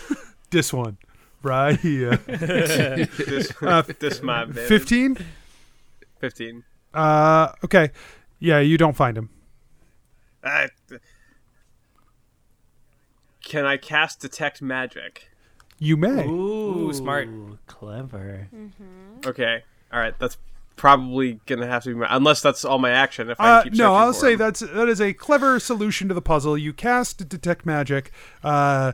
[0.50, 0.96] This one,
[1.42, 2.16] right here.
[2.26, 4.60] This, Uh, this my baby.
[4.66, 5.16] Fifteen.
[6.20, 6.64] Fifteen.
[6.94, 7.90] Uh, okay.
[8.38, 9.30] Yeah, you don't find him.
[10.44, 10.68] I,
[13.44, 15.28] can I cast detect magic?
[15.78, 16.26] You may.
[16.26, 17.28] Ooh, smart.
[17.66, 18.48] Clever.
[19.26, 19.62] Okay.
[19.92, 20.14] All right.
[20.18, 20.36] That's
[20.76, 23.30] probably gonna have to be my unless that's all my action.
[23.30, 24.38] If I Uh, keep no, I'll for say him.
[24.38, 26.56] that's that is a clever solution to the puzzle.
[26.58, 28.10] You cast detect magic.
[28.44, 28.92] Uh,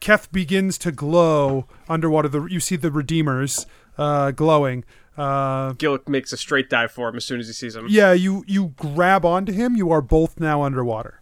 [0.00, 2.28] Keth begins to glow underwater.
[2.28, 3.66] The, you see the redeemers
[3.96, 4.84] uh, glowing.
[5.16, 7.86] Uh, Gillick makes a straight dive for him as soon as he sees him.
[7.88, 9.76] yeah, you you grab onto him.
[9.76, 11.20] You are both now underwater.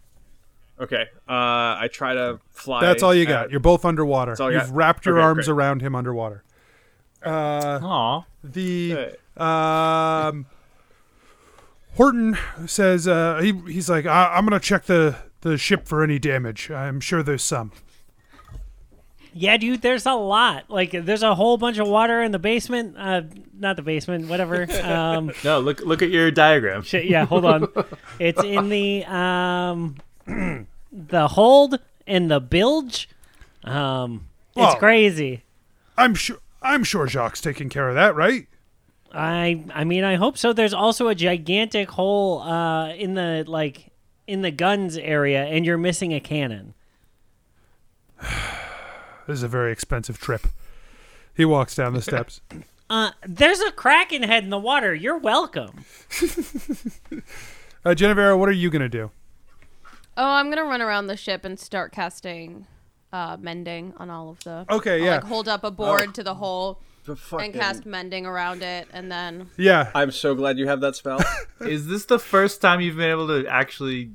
[0.83, 1.03] Okay.
[1.27, 2.81] Uh, I try to fly.
[2.81, 3.51] That's all you at- got.
[3.51, 4.35] You're both underwater.
[4.39, 4.75] all I You've got?
[4.75, 5.53] wrapped your Okay, arms great.
[5.55, 6.43] around him underwater.
[7.25, 8.23] Uh, Aw.
[8.43, 10.45] the um,
[11.95, 16.19] Horton says uh, he he's like I, I'm gonna check the the ship for any
[16.19, 16.69] damage.
[16.71, 17.71] I'm sure there's some.
[19.35, 20.69] Yeah, dude, there's a lot.
[20.69, 22.95] Like, there's a whole bunch of water in the basement.
[22.95, 23.23] Uh,
[23.57, 24.67] not the basement, whatever.
[24.83, 26.83] Um, No, look look at your diagram.
[26.83, 27.67] shit, yeah, hold on.
[28.19, 29.95] It's in the um,
[30.93, 33.09] the hold and the bilge.
[33.63, 35.43] Um, it's crazy.
[35.97, 38.47] I'm sure I'm sure Jacques taking care of that, right?
[39.13, 40.53] I I mean, I hope so.
[40.53, 43.91] There's also a gigantic hole uh, in the like
[44.27, 46.73] in the guns area, and you're missing a cannon.
[49.25, 50.47] This is a very expensive trip.
[51.33, 52.41] He walks down the steps.
[52.89, 54.93] Uh, there's a kraken head in the water.
[54.93, 55.85] You're welcome.
[57.85, 59.11] Uh, Genevera, what are you gonna do?
[60.15, 62.67] Oh, I'm gonna run around the ship and start casting
[63.11, 64.65] uh, mending on all of the.
[64.69, 65.15] Okay, I'll, yeah.
[65.15, 68.87] Like hold up a board to the hole But fucking, and cast mending around it,
[68.91, 69.91] and then Yeah.
[69.95, 71.19] I'm so glad you have that spell.
[71.61, 74.11] Is this the first time you've been able to actually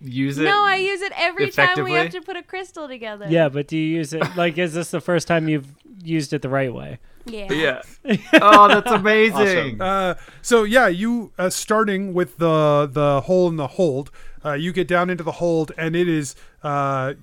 [0.00, 0.44] use it?
[0.44, 3.26] no, I use it every time we have to put a crystal together.
[3.28, 4.58] Yeah, but do you use it like?
[4.58, 5.72] Is this the first time you've
[6.02, 6.98] used it the right way?
[7.26, 7.82] Yeah.
[8.04, 8.22] Yeah.
[8.34, 9.80] Oh, that's amazing.
[9.80, 14.10] Uh, so yeah, you uh, starting with the the hole in the hold,
[14.44, 17.14] uh, you get down into the hold, and it is uh,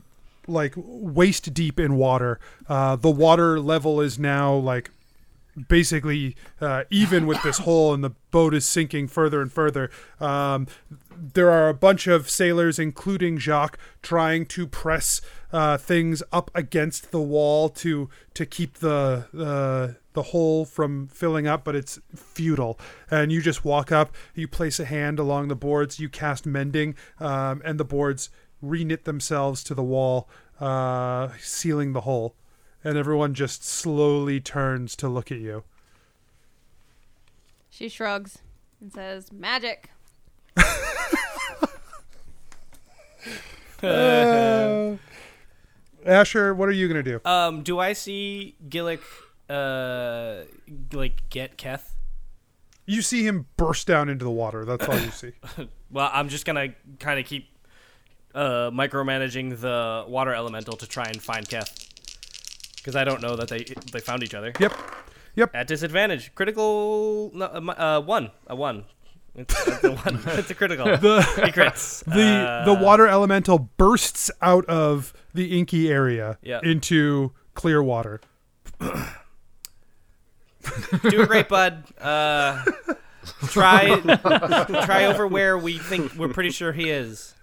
[0.45, 2.39] like waist deep in water.
[2.68, 4.91] Uh, the water level is now like
[5.68, 9.89] basically uh, even with this hole, and the boat is sinking further and further.
[10.20, 10.68] Um,
[11.16, 15.22] there are a bunch of sailors, including Jacques, trying to press
[15.54, 21.47] uh, things up against the wall to to keep the the the hole from filling
[21.47, 22.80] up, but it's futile.
[23.10, 26.95] And you just walk up, you place a hand along the boards, you cast mending,
[27.20, 28.30] um, and the boards
[28.64, 30.30] reknit themselves to the wall,
[30.60, 32.36] uh, sealing the hole.
[32.84, 35.64] And everyone just slowly turns to look at you.
[37.70, 38.39] She shrugs
[38.82, 39.89] and says, "Magic."
[43.84, 44.95] Uh,
[46.06, 47.20] Asher, what are you gonna do?
[47.26, 49.01] Um, do I see Gillick,
[49.49, 50.45] uh,
[50.91, 51.95] like get Keth?
[52.86, 54.66] You see him burst down into the water.
[54.66, 55.32] That's all you see.
[55.89, 57.47] Well, I'm just gonna kind of keep
[58.36, 61.88] uh, micromanaging the water elemental to try and find Keth,
[62.78, 64.51] because I don't know that they they found each other.
[64.60, 64.74] Yep.
[65.36, 65.56] Yep.
[65.56, 68.86] At disadvantage, critical no, uh, uh, one, a one.
[69.36, 70.22] It's, it's a one.
[70.38, 70.86] it's a critical.
[70.86, 72.04] The He crits.
[72.06, 76.60] the the Uh, water elemental bursts out of the inky area Yeah.
[76.64, 78.22] into clear water.
[78.80, 78.92] Do
[81.10, 81.84] doing great, bud.
[82.00, 82.64] Uh,
[83.48, 84.00] try
[84.86, 87.34] try over where we think we're pretty sure he is.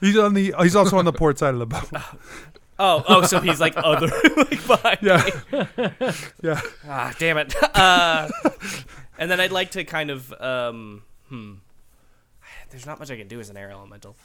[0.00, 1.88] He's on the he's also on the port side of the boat.
[2.78, 5.24] Oh, oh, so he's like other like behind Yeah.
[6.42, 6.60] Yeah.
[6.88, 7.54] Ah, damn it.
[7.76, 8.28] Uh,
[9.18, 11.54] and then I'd like to kind of um, hmm.
[12.70, 14.16] There's not much I can do as an air elemental.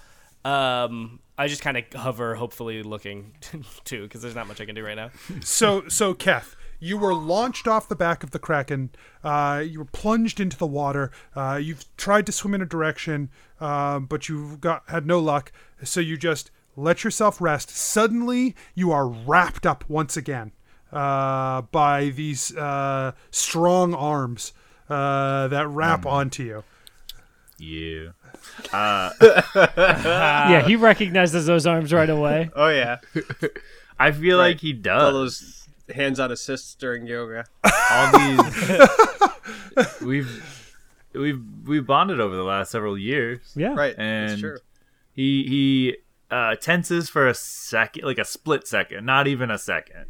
[0.43, 3.33] Um, I just kind of hover, hopefully looking
[3.83, 5.11] too, because there's not much I can do right now.
[5.41, 8.89] So so Keth, you were launched off the back of the kraken.
[9.23, 11.11] Uh, you were plunged into the water.
[11.35, 13.29] Uh, you've tried to swim in a direction,
[13.59, 15.51] um, but you got had no luck.
[15.83, 17.69] So you just let yourself rest.
[17.69, 20.53] Suddenly, you are wrapped up once again
[20.91, 24.53] uh, by these uh, strong arms
[24.89, 26.63] uh, that wrap onto you.
[27.61, 28.09] Yeah.
[29.75, 32.49] yeah, he recognizes those arms right away.
[32.55, 32.97] oh yeah,
[33.99, 34.47] I feel Right.
[34.53, 35.01] like he does.
[35.03, 35.39] all does.
[35.87, 37.45] those hands-on assists during yoga.
[37.91, 40.67] All these we've
[41.13, 43.39] we've we've bonded over the last several years.
[43.55, 43.73] Yeah.
[43.75, 44.57] Right, And- it's true.
[45.13, 45.97] He he
[46.35, 50.05] uh, tenses for a second, like a split second, not even a second,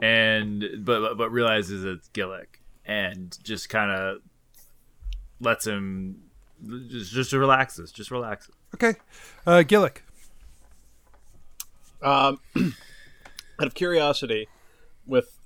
[0.00, 2.56] and but but realizes it's Gillick,
[2.86, 4.18] and just kind of
[5.38, 6.22] lets him
[6.88, 7.30] just just
[7.76, 7.92] this.
[7.92, 8.54] just relaxes.
[8.74, 8.94] Okay,
[9.46, 9.98] uh, Gillick.
[12.02, 12.40] Um,
[13.60, 14.48] out of curiosity,
[15.06, 15.38] with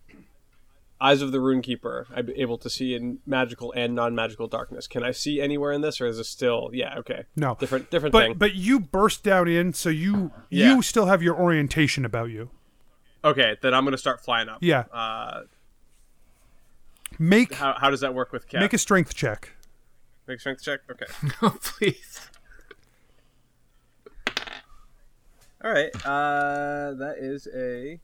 [1.01, 4.87] Eyes of the Runekeeper, I'm able to see in magical and non-magical darkness.
[4.87, 6.71] Can I see anywhere in this, or is it still?
[6.73, 7.25] Yeah, okay.
[7.37, 7.57] No.
[7.61, 8.35] different, different But thing.
[8.39, 10.75] but you burst down in, so you Yeah.
[10.75, 12.51] you still have your orientation about you.
[13.25, 14.59] okay, then I'm gonna start flying up.
[14.63, 14.85] Yeah.
[14.93, 15.43] Uh,
[17.19, 18.61] Make how, how does that work with cat?
[18.61, 19.53] make a strength check.
[20.27, 20.81] Make strength check.
[20.91, 21.07] Okay.
[21.43, 22.21] No, please.
[25.65, 25.91] All right.
[26.05, 27.99] Uh, that is a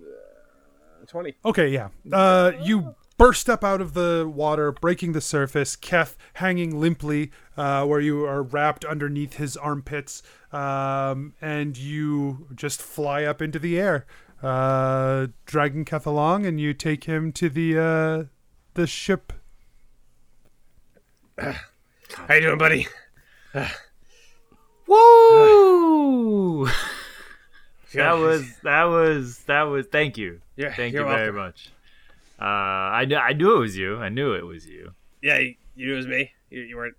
[0.00, 1.34] uh, twenty.
[1.44, 1.88] Okay, yeah.
[2.12, 5.76] Uh, you burst up out of the water, breaking the surface.
[5.76, 10.22] Keth hanging limply, uh, where you are wrapped underneath his armpits,
[10.52, 14.06] um, and you just fly up into the air,
[14.42, 18.24] uh, dragging Keth along, and you take him to the uh,
[18.74, 19.32] the ship.
[21.38, 22.86] How you doing, buddy?
[24.86, 26.66] Woo!
[27.94, 29.86] that was that was that was.
[29.86, 30.40] Thank you.
[30.56, 31.36] Yeah, Thank you're you very welcome.
[31.36, 31.70] much.
[32.40, 33.96] Uh, I knew I knew it was you.
[33.98, 34.92] I knew it was you.
[35.22, 36.32] Yeah, you, you knew it was me.
[36.50, 36.96] You, you weren't.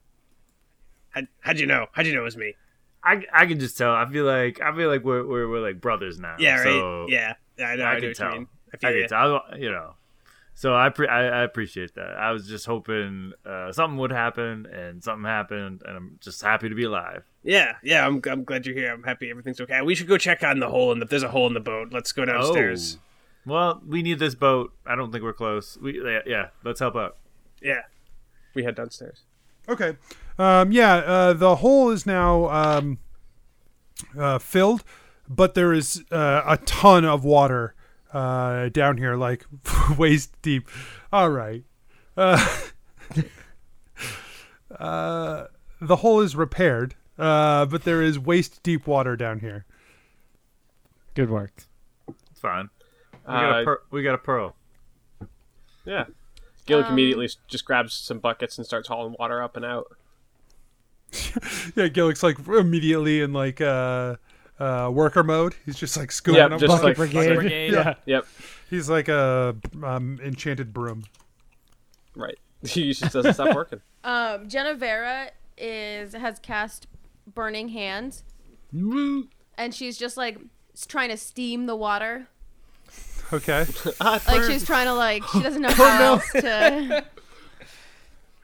[1.11, 1.87] How, how'd you know?
[1.93, 2.55] How'd you know it was me?
[3.03, 3.93] I I can just tell.
[3.93, 6.35] I feel like I feel like we're we're, we're like brothers now.
[6.39, 6.63] Yeah, right.
[6.63, 7.85] So yeah, yeah, I know.
[7.85, 8.35] I, I, can tell.
[8.35, 8.47] you.
[8.73, 9.43] I I can tell.
[9.57, 9.93] You know.
[10.57, 12.15] So I, pre- I I appreciate that.
[12.17, 16.69] I was just hoping uh, something would happen, and something happened, and I'm just happy
[16.69, 17.25] to be alive.
[17.43, 18.07] Yeah, yeah.
[18.07, 18.93] I'm, I'm glad you're here.
[18.93, 19.81] I'm happy everything's okay.
[19.81, 20.93] We should go check on the hole.
[20.93, 22.97] And if there's a hole in the boat, let's go downstairs.
[22.97, 23.01] Oh.
[23.51, 24.73] Well, we need this boat.
[24.85, 25.77] I don't think we're close.
[25.79, 27.17] We yeah, yeah let's help out.
[27.61, 27.81] Yeah,
[28.53, 29.23] we head downstairs.
[29.67, 29.97] Okay.
[30.39, 32.97] Um, yeah, uh, the hole is now um,
[34.17, 34.85] uh, filled,
[35.27, 37.74] but there is uh, a ton of water
[38.15, 39.45] uh, down here, like
[39.97, 40.67] waist deep.
[41.11, 41.63] All right.
[42.17, 42.43] Uh,
[44.79, 45.45] uh,
[45.81, 49.65] the hole is repaired, uh, but there is waist deep water down here.
[51.13, 51.63] Good work.
[52.31, 52.69] It's fine.
[53.27, 54.55] We got, Uh, a per- we got a pearl.
[55.85, 56.05] Yeah.
[56.67, 59.87] Gillick Um, immediately just grabs some buckets and starts hauling water up and out.
[61.75, 64.15] Yeah, Gillick's like immediately in like uh,
[64.59, 65.55] uh, worker mode.
[65.65, 66.83] He's just like scooping Yep, up just buckets.
[66.83, 67.35] like Brigade.
[67.35, 67.73] Brigade.
[67.73, 67.93] Yeah.
[68.05, 68.27] Yep.
[68.69, 71.03] He's like a um, enchanted broom.
[72.15, 72.37] Right.
[72.65, 73.81] he just doesn't stop working.
[74.05, 76.85] Um, Genevera is has cast
[77.33, 78.23] burning hands,
[78.71, 80.37] and she's just like
[80.87, 82.27] trying to steam the water.
[83.33, 83.65] Okay.
[83.99, 87.03] Like she's trying to like she doesn't know how else to.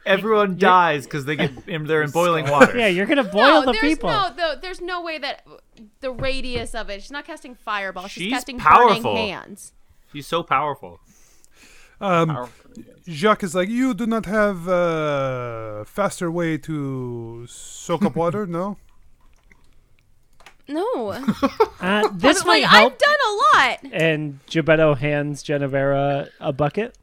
[0.06, 2.78] Everyone dies because they get in, they're in boiling water.
[2.78, 4.10] Yeah, you're gonna boil no, the there's people.
[4.10, 5.46] no the, there's no way that
[6.00, 7.02] the radius of it.
[7.02, 8.08] She's not casting fireball.
[8.08, 9.14] She's, She's casting powerful.
[9.14, 9.74] burning hands.
[10.12, 11.00] She's so powerful.
[12.02, 12.84] Um, Powerful.
[13.08, 18.78] Jacques is like, you do not have a faster way to soak up water, no?
[20.68, 21.12] No,
[21.82, 23.80] Uh, this like might I've done a lot.
[23.94, 26.96] And Gebetto hands Genevera a bucket.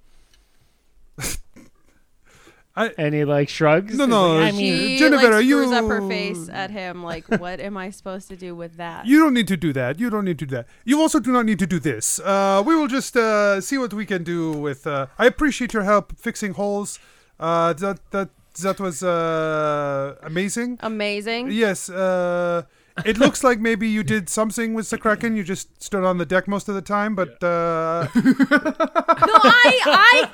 [2.85, 3.95] I- and he like shrugs.
[3.97, 6.71] No, He's no, like, I mean, She Genevera, like screws you- up her face at
[6.71, 7.03] him.
[7.03, 9.07] Like, what am I supposed to do with that?
[9.07, 9.99] You don't need to do that.
[9.99, 10.67] You don't need to do that.
[10.85, 12.21] You also do not need to do this.
[12.21, 14.87] Uh, we will just uh, see what we can do with.
[14.87, 16.99] Uh, I appreciate your help fixing holes.
[17.41, 18.29] Uh, that that
[18.63, 20.79] that was uh, amazing.
[20.81, 21.51] Amazing.
[21.53, 21.89] Yes.
[21.91, 22.63] Uh,
[23.05, 25.37] it looks like maybe you did something with the kraken.
[25.37, 30.31] You just stood on the deck most of the time, but uh, No, I I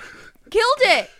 [0.50, 1.10] killed it.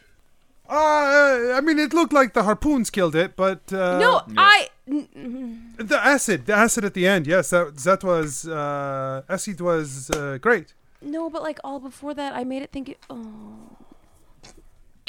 [0.69, 3.37] Uh, I mean, it looked like the harpoons killed it.
[3.37, 4.69] But uh, No, I.
[4.87, 7.27] the acid, the acid at the end.
[7.27, 10.75] Yes, that that was uh, acid was uh, great.
[11.03, 12.89] No, but like all before that, I made it think.
[12.91, 13.77] It, oh.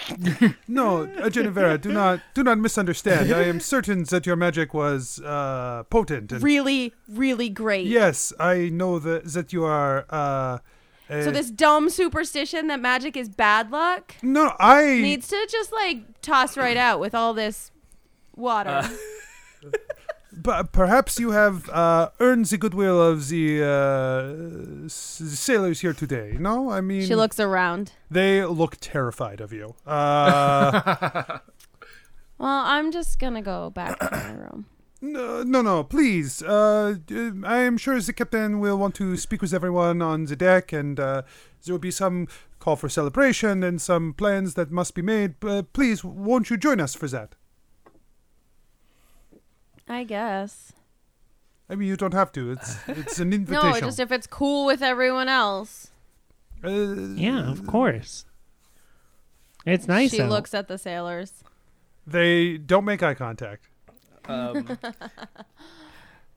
[0.67, 3.31] No, uh, Genevera, do not do not misunderstand.
[3.33, 6.31] I am certain that your magic was uh, potent.
[6.31, 7.87] And Really, really great.
[7.87, 10.05] yes, I know that that you are.
[10.09, 10.59] Uh,
[11.09, 15.71] uh, So this dumb superstition that magic is bad luck no, I needs to just
[15.71, 17.71] like toss right out with all this
[18.35, 18.81] water.
[20.37, 26.35] But perhaps you have uh, earned the goodwill of the uh, s- sailors here today.
[26.37, 27.93] No, I mean she looks around.
[28.11, 29.75] they look terrified of you.
[29.87, 31.39] Uh,
[32.37, 34.65] Well, I'm just gonna go back to my room.
[35.01, 36.41] No, no, no, please.
[36.41, 40.35] Uh, uh, I am sure the captain will want to speak with everyone on the
[40.35, 41.23] deck, and uh,
[41.63, 42.27] there will be some
[42.59, 45.35] call for celebration and some plans that must be made.
[45.43, 47.35] Uh, please, won't you join us for that?
[49.87, 50.73] I guess.
[51.69, 52.51] I mean, you don't have to.
[52.51, 53.71] It's it's an invitation.
[53.71, 55.91] No, just if it's cool with everyone else.
[56.63, 58.25] Uh, yeah, of course.
[59.65, 60.11] It's nice.
[60.11, 60.29] she out.
[60.29, 61.43] looks at the sailors.
[62.05, 63.67] They don't make eye contact.
[64.27, 64.77] Um,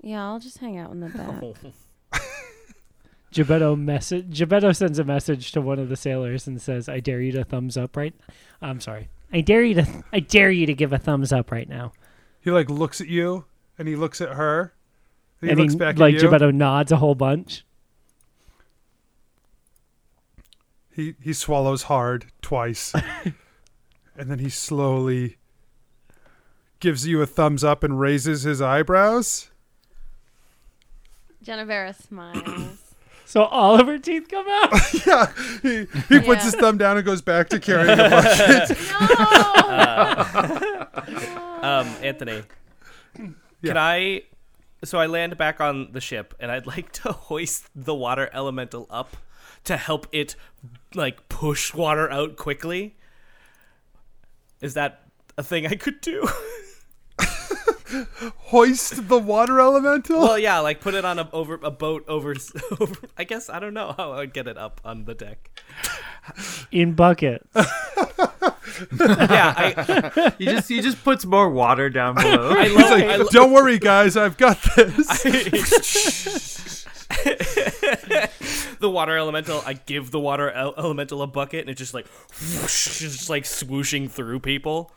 [0.03, 2.23] Yeah, I'll just hang out in the back.
[3.33, 4.39] Gebetto message.
[4.39, 7.45] Gebetto sends a message to one of the sailors and says, "I dare you to
[7.45, 8.15] thumbs up right."
[8.63, 9.09] I'm sorry.
[9.33, 10.05] I dare you to.
[10.13, 11.93] I dare you to give a thumbs up right now.
[12.41, 13.45] He like looks at you
[13.77, 14.73] and he looks at her.
[15.41, 16.29] And he and looks he, back like at you.
[16.29, 17.65] Gebetto nods a whole bunch.
[20.93, 22.95] He he swallows hard twice.
[24.17, 25.38] and then he slowly
[26.81, 29.51] gives you a thumbs up and raises his eyebrows.
[31.45, 32.85] Genevera smiles.
[33.29, 34.73] So all of her teeth come out.
[35.07, 35.27] yeah.
[35.61, 38.79] He, he puts his thumb down and goes back to carrying the bucket.
[41.63, 41.69] no!
[41.69, 42.43] um, Anthony,
[43.19, 43.29] Yeah.
[43.63, 44.23] can I?
[44.83, 48.87] So I land back on the ship, and I'd like to hoist the water elemental
[48.89, 49.15] up
[49.65, 50.35] to help it,
[50.95, 52.97] like push water out quickly.
[54.63, 55.03] Is that
[55.37, 56.27] a thing I could do?
[58.51, 60.21] Hoist the water elemental?
[60.21, 62.35] well, yeah, like put it on a over a boat over.
[62.81, 65.51] over I guess I don't know how I would get it up on the deck.
[66.71, 67.47] in bucket.
[69.01, 72.51] Yeah, I, He just he just puts more water down below.
[72.51, 72.91] I He's love.
[72.91, 75.07] like, I lo- don't worry, guys, I've got this.
[78.79, 79.63] the water elemental.
[79.67, 82.07] I give the water el- elemental a bucket, and it just like,
[82.41, 84.93] whoosh, just like swooshing through people.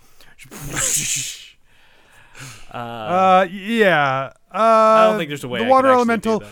[2.72, 4.32] Uh, yeah.
[4.54, 5.60] Uh, I don't think there's a way.
[5.60, 6.44] The I water elemental.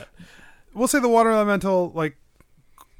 [0.73, 2.15] We'll say the water elemental like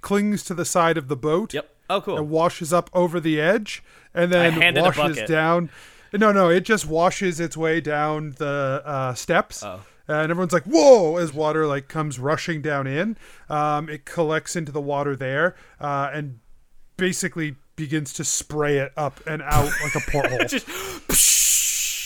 [0.02, 1.54] clings to the side of the boat.
[1.54, 1.76] Yep.
[1.92, 2.18] Oh, cool.
[2.18, 3.82] and washes up over the edge
[4.14, 5.70] and then washes down.
[6.14, 9.82] No, no, it just washes its way down the uh, steps Oh.
[10.08, 13.18] and everyone's like, "Whoa!" As water like comes rushing down in,
[13.50, 16.40] um, it collects into the water there, uh, and
[16.98, 20.60] basically begins to spray it up and out like a porthole.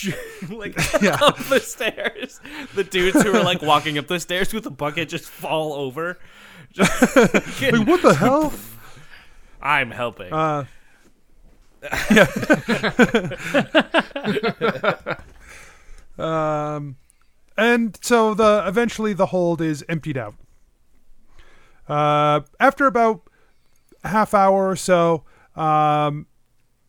[0.48, 1.18] like Yeah.
[1.20, 2.40] up the stairs.
[2.74, 6.18] The dudes who are like walking up the stairs with a bucket just fall over.
[6.72, 8.52] Just like, what the hell?
[9.62, 10.32] I'm helping.
[10.32, 10.64] Uh,
[12.10, 12.26] yeah.
[16.18, 16.96] um,
[17.56, 20.34] and so the eventually the hold is emptied out.
[21.88, 23.22] Uh, after about
[24.04, 25.24] half hour or so,
[25.56, 26.26] um,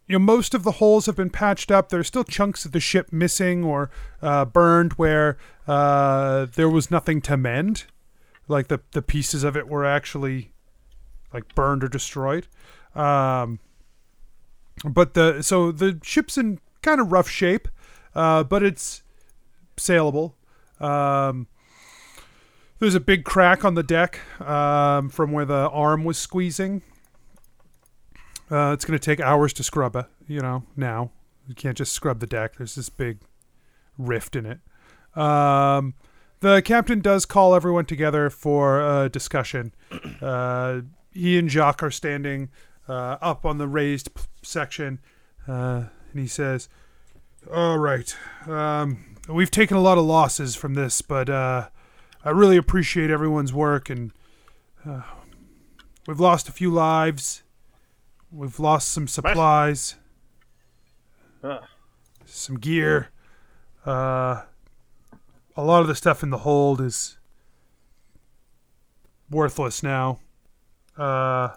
[0.08, 1.90] you know, most of the holes have been patched up.
[1.90, 3.90] There's still chunks of the ship missing or
[4.22, 5.38] uh, burned where
[5.68, 7.86] uh, there was nothing to mend.
[8.48, 10.52] Like the the pieces of it were actually
[11.34, 12.48] like burned or destroyed.
[12.94, 13.60] Um,
[14.84, 17.68] but the so the ship's in kind of rough shape,
[18.14, 19.02] uh, but it's
[19.78, 20.34] sailable.
[20.80, 21.48] Um,
[22.80, 26.84] there's a big crack on the deck um, from where the arm was squeezing.
[28.52, 30.06] Uh, it's going to take hours to scrub it.
[30.28, 31.12] You know, now
[31.48, 32.56] you can't just scrub the deck.
[32.58, 33.20] There's this big
[33.98, 34.60] rift in it.
[35.20, 35.94] Um,
[36.42, 39.74] the captain does call everyone together for a discussion.
[40.22, 40.82] Uh,
[41.12, 42.50] he and Jacques are standing
[42.88, 45.00] uh, up on the raised p- section,
[45.48, 46.68] uh, and he says,
[47.52, 48.16] "All right,
[48.48, 51.70] um, we've taken a lot of losses from this, but uh,
[52.24, 54.12] I really appreciate everyone's work, and
[54.86, 55.02] uh,
[56.08, 57.44] we've lost a few lives.
[58.36, 59.96] We've lost some supplies,
[62.26, 63.10] some gear.
[63.86, 64.42] Uh,
[65.56, 67.18] a lot of the stuff in the hold is
[69.30, 70.20] worthless now.
[70.98, 71.50] Uh,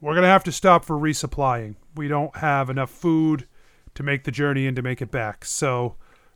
[0.00, 1.76] we're gonna have to stop for resupplying.
[1.94, 3.46] We don't have enough food
[3.94, 5.44] to make the journey and to make it back.
[5.44, 5.94] So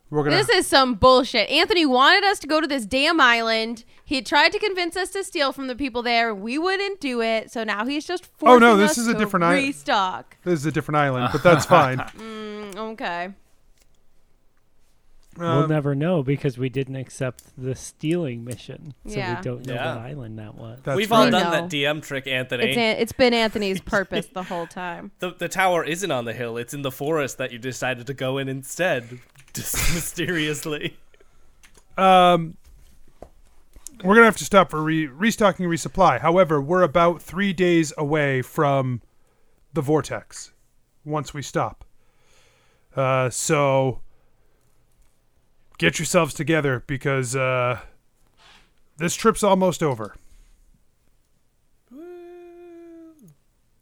[0.09, 0.35] we're gonna.
[0.37, 1.49] This is some bullshit.
[1.49, 3.83] Anthony wanted us to go to this damn island.
[4.03, 6.33] He tried to convince us to steal from the people there.
[6.35, 7.51] We wouldn't do it.
[7.51, 9.65] So now he's just Oh, forcing no, this us is a to different island.
[9.67, 10.37] restock.
[10.43, 11.97] this is a different island, but that's fine.
[12.17, 13.29] Mm, okay.
[15.37, 19.35] we'll Um, never know because we didn't accept the stealing mission, so Yeah.
[19.37, 19.95] we don't know Yeah.
[19.95, 20.79] what island that was.
[20.83, 21.25] that's We've right.
[21.25, 22.63] all done that DM trick, Anthony.
[22.69, 25.11] It's an, it's been Anthony's purpose the whole time.
[25.19, 28.13] the the tower isn't on the hill; it's in the forest that you decided to
[28.13, 29.19] go in instead,
[29.55, 30.97] just mysteriously.
[31.97, 32.57] Um,
[34.03, 36.19] we're gonna have to stop for re- restocking resupply.
[36.19, 39.01] However, we're about three days away from
[39.73, 40.51] the vortex.
[41.03, 41.85] Once we stop,
[42.95, 44.01] uh, so
[45.77, 47.79] get yourselves together because uh,
[48.97, 50.15] this trip's almost over.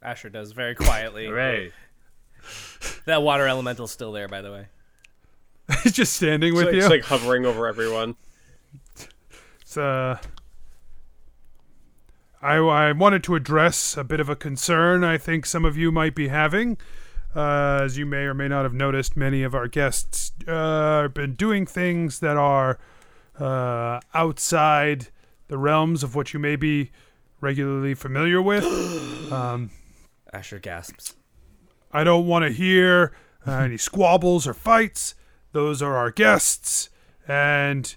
[0.02, 1.28] Asher does very quietly.
[1.28, 1.72] Hooray.
[3.06, 4.68] That water elemental's still there, by the way.
[5.84, 6.80] He's just standing with It's like, you.
[6.80, 8.16] it's like hovering over everyone.
[9.62, 10.18] It's, uh,
[12.42, 15.92] I, I wanted to address a bit of a concern I think some of you
[15.92, 16.78] might be having.
[17.36, 21.14] Uh, as you may or may not have noticed, many of our guests uh, have
[21.14, 22.78] been doing things that are
[23.40, 25.08] uh, outside
[25.48, 26.92] the realms of what you may be
[27.42, 28.64] regularly familiar with.
[29.32, 29.72] um,
[30.32, 31.16] Asher gasps.
[31.92, 33.14] I don't want to hear
[33.48, 35.16] uh, any squabbles or fights.
[35.54, 36.90] Those are our guests,
[37.28, 37.96] and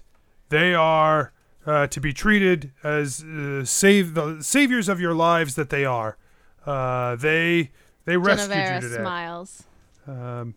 [0.49, 1.33] they are
[1.65, 6.17] uh, to be treated as uh, save the saviors of your lives that they are.
[6.65, 7.71] Uh, they
[8.05, 9.01] they rescued you today.
[9.01, 9.63] smiles.
[10.07, 10.55] Um,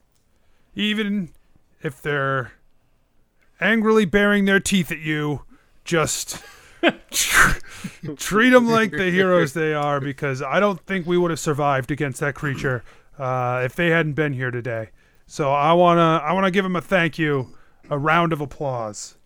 [0.76, 1.30] even
[1.82, 2.53] if they're
[3.61, 5.42] angrily baring their teeth at you,
[5.84, 6.42] just
[8.16, 11.90] treat them like the heroes they are because I don't think we would have survived
[11.90, 12.84] against that creature
[13.18, 14.90] uh, if they hadn't been here today.
[15.31, 17.55] So I wanna I wanna give them a thank you,
[17.89, 19.16] a round of applause.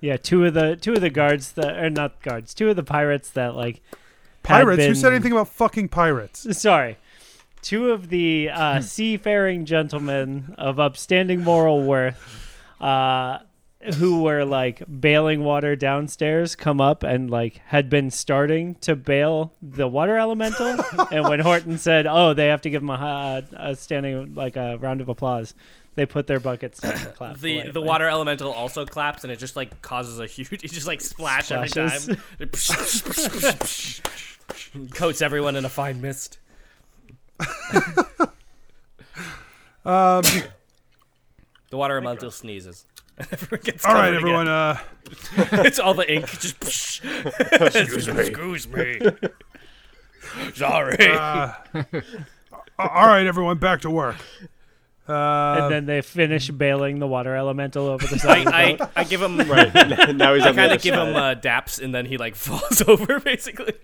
[0.00, 2.84] Yeah, two of the two of the guards that are not guards, two of the
[2.84, 3.82] pirates that like
[4.44, 4.84] Pirates?
[4.84, 6.46] Who said anything about fucking pirates?
[6.58, 6.96] Sorry.
[7.60, 13.38] Two of the uh, seafaring gentlemen of upstanding moral worth uh,
[13.96, 19.52] who were like bailing water downstairs come up and like had been starting to bail
[19.60, 20.76] the water elemental.
[21.10, 24.76] and when Horton said, oh, they have to give him a, a standing, like a
[24.78, 25.54] round of applause,
[25.94, 27.40] they put their buckets down and clapped.
[27.40, 30.50] The the water elemental also claps, and it just like causes a huge.
[30.64, 32.08] It just like splash Splashes.
[32.40, 33.58] every time.
[34.94, 36.38] Coats everyone in a fine mist.
[39.84, 40.22] Um,
[41.70, 42.86] The water elemental sneezes.
[43.32, 44.48] everyone gets all right, everyone.
[44.48, 44.78] Uh,
[45.36, 46.26] it's all the ink.
[46.40, 48.20] Just excuse me.
[48.20, 49.00] Excuse me.
[50.54, 50.96] Sorry.
[51.08, 51.52] uh,
[52.78, 54.16] all right, everyone, back to work.
[55.08, 58.38] Uh, and then they finish bailing the water elemental over the side.
[58.38, 58.90] of the I, boat.
[58.96, 59.74] I, I give him Right.
[60.16, 62.34] now he's I on the kind of give him uh, daps, and then he like
[62.36, 63.74] falls over basically.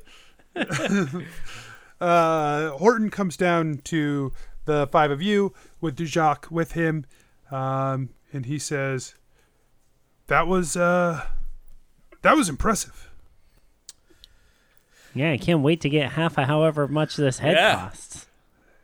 [2.00, 4.32] uh, Horton comes down to
[4.64, 7.04] the five of you with Dujac with him,
[7.50, 9.14] um, and he says,
[10.28, 11.26] "That was uh,
[12.22, 13.10] that was impressive."
[15.14, 17.74] yeah, I can't wait to get half of however much this head Yeah.
[17.76, 18.26] costs.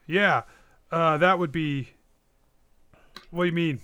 [0.06, 0.42] Yeah,
[0.90, 1.90] uh, that would be.
[3.30, 3.80] What do you mean?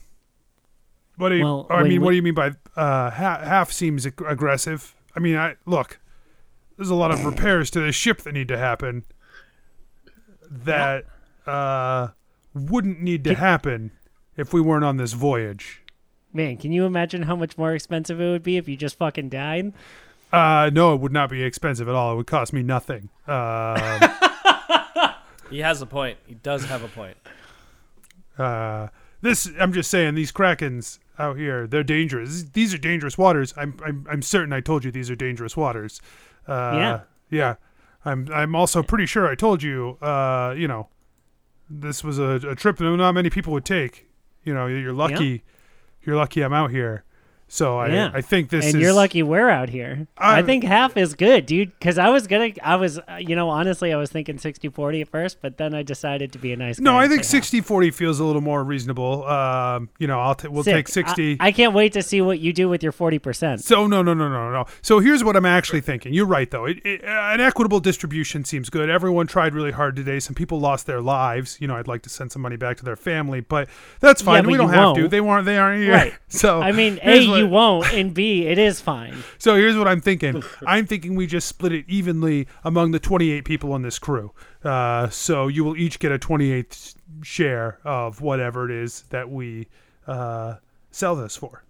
[1.17, 1.45] What do you?
[1.45, 3.43] Well, I when mean, what do you mean by uh, half?
[3.43, 4.95] Half seems ag- aggressive.
[5.15, 6.01] I mean, I look.
[6.77, 9.05] There's a lot of repairs to the ship that need to happen.
[10.51, 11.05] That
[11.47, 12.09] uh,
[12.55, 13.91] wouldn't need to happen
[14.37, 15.83] if we weren't on this voyage.
[16.33, 19.29] Man, can you imagine how much more expensive it would be if you just fucking
[19.31, 19.73] died?
[20.33, 22.13] Uh, no, it would not be expensive at all.
[22.13, 23.09] It would cost me nothing.
[23.27, 24.01] Um,
[25.51, 26.19] He has a point.
[26.27, 27.17] He does have a point.
[28.39, 28.87] uh,
[29.21, 32.45] this, I'm just saying, these krakens out here, they're dangerous.
[32.45, 33.53] These are dangerous waters.
[33.57, 36.01] I'm, I'm, I'm certain I told you these are dangerous waters.
[36.47, 37.01] Uh, Yeah.
[37.31, 37.55] yeah.
[38.05, 39.99] I'm, I'm also pretty sure I told you.
[40.01, 40.89] Uh, you know,
[41.69, 44.09] this was a, a trip that not many people would take.
[44.45, 45.43] You know, you're lucky.
[46.03, 47.05] You're lucky I'm out here.
[47.53, 48.11] So I, Yeah.
[48.15, 48.81] I think this and is.
[48.81, 50.07] you're lucky we're out here.
[50.17, 51.73] I, I'm- think half is good, dude.
[51.79, 55.09] Because I was gonna, I was, uh, you know, honestly, I was thinking 60-40 at
[55.09, 56.79] first, but then I decided to be a nice.
[56.79, 59.27] No, I think say 60 40 feels a little more reasonable.
[59.27, 60.75] Um, you know, I'll t- we'll Sick.
[60.75, 61.39] take 60.
[61.41, 63.65] I, I can't wait to see what you do with your forty percent.
[63.65, 64.67] So no, no, no, no, no.
[64.81, 66.15] So here's what I'm actually thinking.
[66.15, 66.67] You're right, though.
[66.67, 68.89] It, it, uh, an equitable distribution seems good.
[68.89, 70.21] Everyone tried really hard today.
[70.21, 71.59] Some people lost their lives.
[71.61, 74.45] You know, I'd like to send some money back to their family, but that's fine.
[74.45, 75.01] but we don't have to.
[75.03, 75.11] won't.
[75.11, 75.47] They weren't.
[75.47, 75.93] They aren't here.
[75.95, 76.13] Right.
[76.29, 79.17] So I mean, A, you won't, and B, it is fine.
[79.39, 80.43] So here's what I'm thinking.
[80.67, 84.33] I'm thinking we just split it evenly among the 28 people on this crew.
[84.63, 89.67] Uh, so you will each get a 28th share of whatever it is that we
[90.07, 90.57] uh,
[90.91, 91.65] sell this for.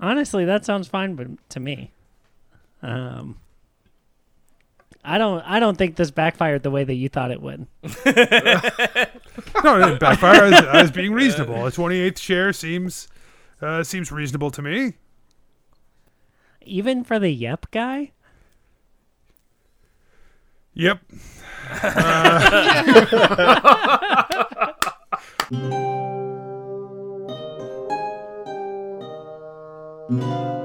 [0.00, 1.92] Honestly, that sounds fine, but to me,
[2.82, 3.38] um,
[5.04, 7.66] I don't, I don't think this backfired the way that you thought it would.
[9.64, 10.42] No, it didn't backfire.
[10.42, 11.66] I was, I was being reasonable.
[11.66, 13.08] A 28th share seems
[13.60, 14.94] uh, seems reasonable to me.
[16.62, 18.10] Even for the Yep guy.
[20.74, 21.00] Yep.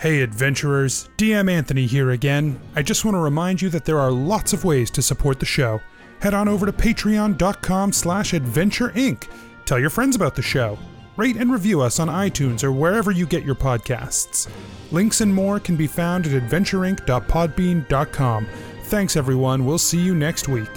[0.00, 2.58] Hey adventurers, DM Anthony here again.
[2.74, 5.44] I just want to remind you that there are lots of ways to support the
[5.44, 5.78] show.
[6.22, 9.28] Head on over to patreon.com slash adventure inc.
[9.66, 10.78] Tell your friends about the show.
[11.18, 14.48] Rate and review us on iTunes or wherever you get your podcasts.
[14.90, 18.46] Links and more can be found at adventureinc.podbean.com.
[18.84, 20.70] Thanks everyone, we'll see you next week.